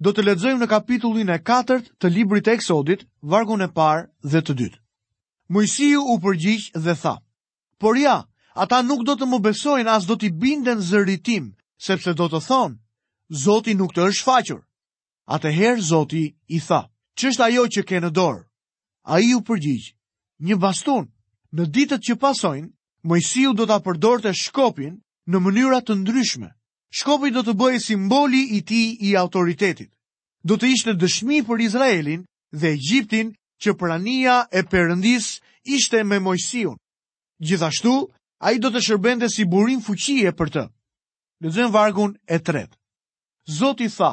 Do 0.00 0.12
të 0.16 0.24
ledzojmë 0.24 0.60
në 0.64 0.68
kapitullin 0.72 1.28
e 1.34 1.38
4 1.48 1.76
të 2.00 2.08
librit 2.14 2.48
e 2.48 2.54
eksodit, 2.56 3.02
vargun 3.22 3.60
e 3.60 3.68
parë 3.76 4.06
dhe 4.32 4.40
të 4.40 4.54
dytë. 4.60 4.80
Mojësiu 5.52 6.04
u 6.12 6.18
përgjish 6.24 6.70
dhe 6.84 6.94
tha, 7.02 7.14
por 7.80 7.96
ja, 8.00 8.16
ata 8.54 8.80
nuk 8.82 9.02
do 9.04 9.16
të 9.18 9.26
më 9.28 9.40
besojnë 9.48 9.90
as 9.92 10.06
do 10.08 10.16
t'i 10.16 10.30
binden 10.32 10.80
zërritim, 10.80 11.52
sepse 11.78 12.14
do 12.16 12.28
të 12.32 12.40
thonë, 12.48 12.76
Zoti 13.44 13.76
nuk 13.78 13.92
të 13.94 14.06
është 14.10 14.24
faqur. 14.26 14.60
Atëherë 15.36 15.80
Zoti 15.90 16.24
i 16.48 16.58
tha, 16.66 16.80
qështë 17.14 17.44
ajo 17.46 17.66
që 17.74 17.82
ke 17.86 18.00
në 18.02 18.10
dorë? 18.16 18.42
A 19.12 19.20
i 19.22 19.34
u 19.36 19.42
përgjish, 19.46 19.92
një 20.42 20.56
bastun. 20.58 21.06
Në 21.54 21.66
ditët 21.74 22.02
që 22.08 22.16
pasojnë, 22.18 22.66
Mojsiu 23.02 23.54
do 23.56 23.64
të 23.64 23.76
përdorte 23.84 24.30
shkopin 24.36 24.96
në 25.32 25.38
mënyrat 25.40 25.86
të 25.88 25.94
ndryshme. 26.02 26.50
Shkopi 26.92 27.30
do 27.32 27.40
të 27.46 27.54
bëjë 27.56 27.80
simboli 27.84 28.40
i 28.56 28.60
ti 28.66 28.80
i 29.08 29.14
autoritetit. 29.16 29.88
Do 30.44 30.58
të 30.60 30.68
ishte 30.74 30.92
dëshmi 31.00 31.40
për 31.48 31.62
Izraelin 31.64 32.24
dhe 32.52 32.74
Egjiptin 32.74 33.30
që 33.62 33.74
prania 33.78 34.36
e 34.52 34.62
përëndis 34.72 35.30
ishte 35.78 36.02
me 36.04 36.18
Mojësiu. 36.20 36.74
Gjithashtu, 37.40 37.94
a 38.44 38.52
i 38.52 38.58
do 38.60 38.68
të 38.74 38.82
shërbende 38.88 39.30
si 39.32 39.46
burim 39.48 39.80
fuqie 39.80 40.32
për 40.36 40.50
të. 40.58 40.64
Lëzën 41.44 41.72
vargun 41.72 42.16
e 42.28 42.38
tret. 42.38 42.68
Zoti 43.60 43.88
tha, 43.94 44.12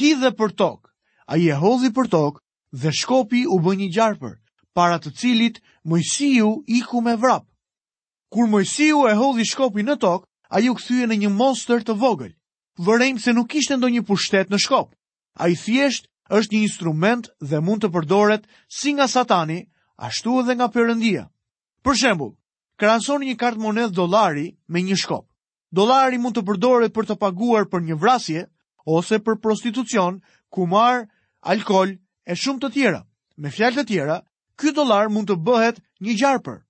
hidhe 0.00 0.34
për 0.36 0.52
tok, 0.60 0.92
a 1.32 1.36
i 1.40 1.48
e 1.48 1.56
hodhi 1.62 1.88
për 1.96 2.08
tok 2.12 2.40
dhe 2.76 2.92
shkopi 2.92 3.46
u 3.48 3.56
bë 3.64 3.76
një 3.80 3.88
gjarëpër, 3.96 4.34
para 4.76 5.00
të 5.00 5.14
cilit 5.22 5.60
Mojsiu 5.88 6.58
iku 6.66 7.00
me 7.00 7.16
vrap. 7.16 7.47
Kur 8.30 8.46
Mojsiu 8.48 9.06
e 9.10 9.14
hodhi 9.20 9.44
shkopin 9.50 9.86
në 9.88 9.94
tokë, 10.04 10.26
ai 10.56 10.68
u 10.70 10.74
kthye 10.78 11.06
në 11.08 11.16
një 11.22 11.30
monster 11.36 11.80
të 11.88 11.94
vogël. 12.02 12.34
Vërejm 12.88 13.16
se 13.26 13.32
nuk 13.36 13.48
kishte 13.54 13.76
ndonjë 13.78 14.02
pushtet 14.10 14.52
në 14.52 14.60
shkop. 14.64 14.90
Ai 15.44 15.54
thjesht 15.62 16.08
është 16.38 16.54
një 16.54 16.60
instrument 16.68 17.30
dhe 17.52 17.60
mund 17.68 17.84
të 17.84 17.88
përdoret 17.94 18.44
si 18.80 18.92
nga 18.98 19.06
Satani, 19.12 19.58
ashtu 20.08 20.34
edhe 20.42 20.58
nga 20.60 20.68
Perëndia. 20.74 21.24
Për 21.82 21.96
shembull, 22.02 22.34
krahasoni 22.78 23.30
një 23.32 23.36
kartë 23.44 23.64
monedh 23.64 23.96
dollari 24.00 24.46
me 24.76 24.82
një 24.90 24.98
shkop. 25.04 25.24
Dollari 25.78 26.20
mund 26.20 26.36
të 26.36 26.44
përdoret 26.50 26.92
për 26.94 27.08
të 27.10 27.16
paguar 27.24 27.64
për 27.72 27.82
një 27.88 27.96
vrasje 28.04 28.44
ose 28.98 29.18
për 29.24 29.40
prostitucion, 29.44 30.20
kumar, 30.56 31.06
alkol 31.52 31.96
e 32.28 32.36
shumë 32.44 32.60
të 32.66 32.70
tjera. 32.76 33.02
Me 33.40 33.48
fjalë 33.56 33.80
të 33.82 33.88
tjera, 33.90 34.20
ky 34.60 34.72
dollar 34.78 35.08
mund 35.16 35.32
të 35.32 35.40
bëhet 35.48 35.80
një 36.06 36.18
gjarpër 36.22 36.62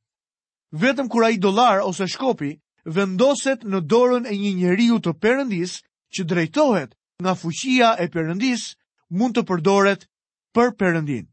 vetëm 0.74 1.08
kur 1.08 1.24
ai 1.24 1.38
dollar 1.38 1.80
ose 1.84 2.06
shkopi 2.08 2.58
vendoset 2.84 3.64
në 3.64 3.80
dorën 3.88 4.26
e 4.28 4.34
një 4.36 4.52
njeriu 4.56 4.98
të 5.00 5.12
Perëndis 5.22 5.78
që 6.12 6.24
drejtohet 6.28 6.94
nga 7.22 7.34
fuqia 7.34 7.96
e 7.98 8.06
Perëndis 8.12 8.76
mund 9.10 9.34
të 9.36 9.42
përdoret 9.48 10.06
për 10.54 10.70
Perëndin. 10.78 11.26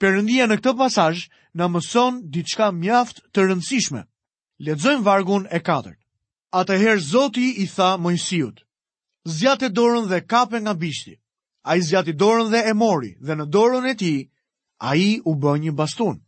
Perëndia 0.00 0.46
në 0.48 0.56
këtë 0.60 0.74
pasazh 0.78 1.24
na 1.54 1.68
mëson 1.68 2.22
diçka 2.32 2.70
mjaft 2.72 3.20
të 3.34 3.44
rëndësishme. 3.50 4.02
Lexojmë 4.64 5.04
vargun 5.04 5.44
e 5.50 5.60
4. 5.60 5.92
Atëherë 6.56 7.02
Zoti 7.10 7.48
i 7.62 7.66
tha 7.68 7.96
Mojsiut: 8.00 8.62
Zjatë 9.28 9.68
dorën 9.76 10.08
dhe 10.08 10.22
kape 10.26 10.58
nga 10.60 10.72
bishti. 10.74 11.14
A 11.62 11.76
i 11.76 11.82
dorën 12.22 12.48
dhe 12.52 12.60
e 12.70 12.72
mori, 12.72 13.12
dhe 13.20 13.34
në 13.36 13.46
dorën 13.52 13.84
e 13.90 13.94
ti, 13.94 14.14
a 14.78 14.96
i 14.96 15.20
u 15.24 15.34
bë 15.36 15.52
një 15.60 15.72
bastun. 15.76 16.24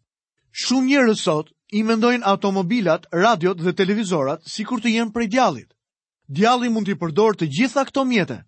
Shumë 0.53 0.87
njerëz 0.87 1.21
sot 1.21 1.47
i 1.73 1.81
mendojnë 1.89 2.27
automobilat, 2.29 3.07
radiot 3.17 3.57
dhe 3.63 3.73
televizorat 3.73 4.43
si 4.47 4.65
kur 4.69 4.81
të 4.81 4.93
jenë 4.93 5.13
prej 5.13 5.29
djallit. 5.33 5.71
Djalli 6.29 6.69
mund 6.71 6.89
i 6.93 6.97
përdorë 7.01 7.39
të 7.41 7.49
gjitha 7.57 7.85
këto 7.89 8.05
mjete, 8.05 8.39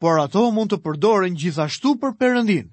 por 0.00 0.20
ato 0.20 0.42
mund 0.52 0.68
të 0.72 0.82
përdoren 0.84 1.36
gjithashtu 1.40 1.94
për 2.00 2.12
përëndin. 2.20 2.68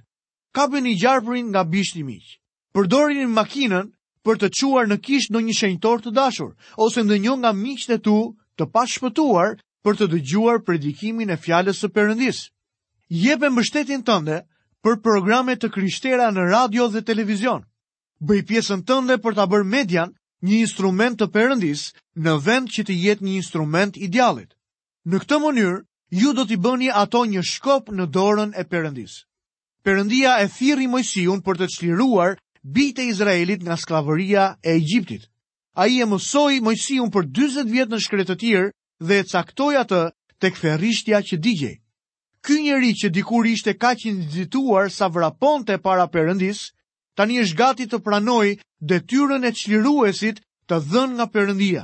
Kapin 0.55 0.85
i 0.91 0.97
gjarëpërin 0.99 1.51
nga 1.53 1.63
bisht 1.63 1.95
i 1.95 2.03
miqë. 2.03 2.35
Përdorin 2.75 3.23
i 3.23 3.29
makinën 3.31 3.87
për 4.27 4.39
të 4.41 4.49
quar 4.59 4.87
në 4.91 4.97
kisht 4.99 5.31
në 5.31 5.41
një 5.47 5.57
shenjtor 5.61 6.03
të 6.03 6.11
dashur, 6.15 6.51
ose 6.77 7.03
në 7.07 7.17
një 7.23 7.37
nga 7.39 7.55
miqët 7.55 7.95
e 7.95 7.99
tu 8.03 8.17
të 8.59 8.67
pashpëtuar 8.75 9.57
për 9.83 9.93
të 9.99 10.11
dëgjuar 10.11 10.59
predikimin 10.67 11.31
e 11.31 11.39
fjales 11.39 11.79
së 11.81 11.87
përëndis. 11.95 12.49
Jebe 13.07 13.47
mbështetin 13.49 14.03
tënde 14.03 14.41
për 14.83 14.99
programe 15.03 15.55
të 15.55 15.71
krishtera 15.71 16.27
në 16.35 16.49
radio 16.51 16.89
dhe 16.91 17.01
televizion 17.01 17.63
bëj 18.29 18.41
pjesën 18.49 18.81
tënde 18.85 19.15
për 19.23 19.33
ta 19.37 19.47
bërë 19.49 19.67
median 19.69 20.11
një 20.45 20.57
instrument 20.63 21.17
të 21.17 21.27
perëndis 21.33 21.87
në 22.25 22.35
vend 22.45 22.69
që 22.75 22.83
të 22.85 22.95
jetë 23.05 23.25
një 23.25 23.33
instrument 23.41 23.97
i 23.97 24.07
djallit. 24.13 24.51
Në 25.09 25.21
këtë 25.25 25.37
mënyrë, 25.43 25.79
ju 26.21 26.33
do 26.37 26.43
t'i 26.45 26.57
bëni 26.65 26.91
ato 27.01 27.23
një 27.31 27.41
shkop 27.51 27.89
në 27.97 28.05
dorën 28.13 28.53
e 28.57 28.63
perëndis. 28.69 29.15
Perëndia 29.85 30.37
e 30.43 30.47
thirri 30.53 30.85
Mojsiun 30.87 31.41
për 31.41 31.59
të 31.61 31.67
çliruar 31.75 32.35
bijtë 32.75 33.01
e 33.01 33.05
Izraelit 33.09 33.63
nga 33.65 33.77
skllavëria 33.81 34.45
e 34.61 34.75
Egjiptit. 34.77 35.23
Ai 35.81 35.97
e 36.01 36.05
mësoi 36.05 36.61
Mojsiun 36.61 37.09
për 37.13 37.29
40 37.33 37.73
vjet 37.73 37.89
në 37.89 37.99
shkretë 38.05 38.35
të 38.43 38.53
dhe 39.07 39.15
e 39.17 39.23
caktoi 39.31 39.79
atë 39.81 40.01
tek 40.41 40.55
ferrishtja 40.61 41.23
që 41.25 41.37
digje. 41.41 41.73
Ky 42.45 42.61
njeri 42.61 42.93
që 42.97 43.09
dikur 43.17 43.45
ishte 43.49 43.73
kaq 43.81 44.05
i 44.05 44.11
nxituar 44.13 44.91
sa 44.93 45.07
vraponte 45.09 45.77
para 45.81 46.05
perëndis, 46.07 46.69
tani 47.19 47.37
është 47.43 47.55
gati 47.59 47.85
të 47.91 47.97
pranoj 48.07 48.47
detyren 48.91 49.45
e 49.45 49.51
qliruesit 49.61 50.41
të 50.69 50.77
dhën 50.89 51.11
nga 51.17 51.25
përëndia. 51.33 51.83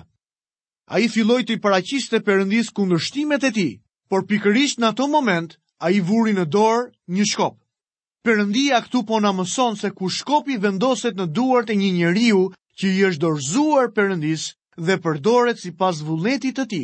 A 0.95 0.99
i 1.03 1.07
filloj 1.15 1.41
të 1.47 1.57
i 1.57 1.59
paraqiste 1.65 2.21
përëndis 2.27 2.69
kundërshtimet 2.77 3.43
e 3.43 3.51
ti, 3.57 3.67
por 4.09 4.23
pikërisht 4.29 4.79
në 4.79 4.89
ato 4.91 5.07
moment, 5.15 5.57
a 5.83 5.91
i 5.91 5.99
vuri 6.07 6.33
në 6.37 6.45
dorë 6.55 6.87
një 7.17 7.25
shkop. 7.31 7.57
Përëndia 8.25 8.79
këtu 8.85 9.01
po 9.09 9.19
në 9.23 9.31
mëson 9.39 9.75
se 9.81 9.91
ku 9.97 10.07
shkopi 10.17 10.57
vendoset 10.63 11.15
në 11.19 11.27
duart 11.35 11.69
e 11.69 11.75
një 11.81 11.91
njeriu 11.97 12.39
që 12.79 12.85
i 12.93 13.03
është 13.11 13.23
dorëzuar 13.25 13.91
përëndis 13.97 14.47
dhe 14.87 14.95
përdoret 15.05 15.59
si 15.59 15.71
pas 15.81 15.99
vullnetit 16.07 16.55
të 16.59 16.65
ti, 16.73 16.83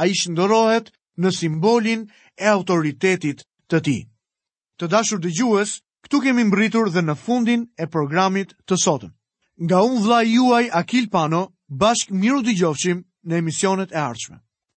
a 0.00 0.06
i 0.10 0.14
shëndorohet 0.20 0.92
në 1.22 1.30
simbolin 1.40 2.06
e 2.38 2.44
autoritetit 2.54 3.42
të 3.70 3.78
ti. 3.86 3.98
Të 4.78 4.88
dashur 4.94 5.18
dëgjues, 5.26 5.76
Këtu 6.06 6.18
kemi 6.22 6.44
mbritur 6.46 6.88
dhe 6.94 7.02
në 7.04 7.14
fundin 7.26 7.60
e 7.84 7.86
programit 7.96 8.54
të 8.72 8.78
sotëm. 8.86 9.12
Nga 9.68 9.84
unë 9.90 10.02
vla 10.08 10.20
juaj 10.34 10.62
Akil 10.82 11.08
Pano, 11.16 11.42
bashkë 11.84 12.22
miru 12.26 12.40
të 12.50 12.58
gjofqim 12.64 13.04
në 13.30 13.44
emisionet 13.44 13.98
e 13.98 14.02
arqme. 14.08 14.44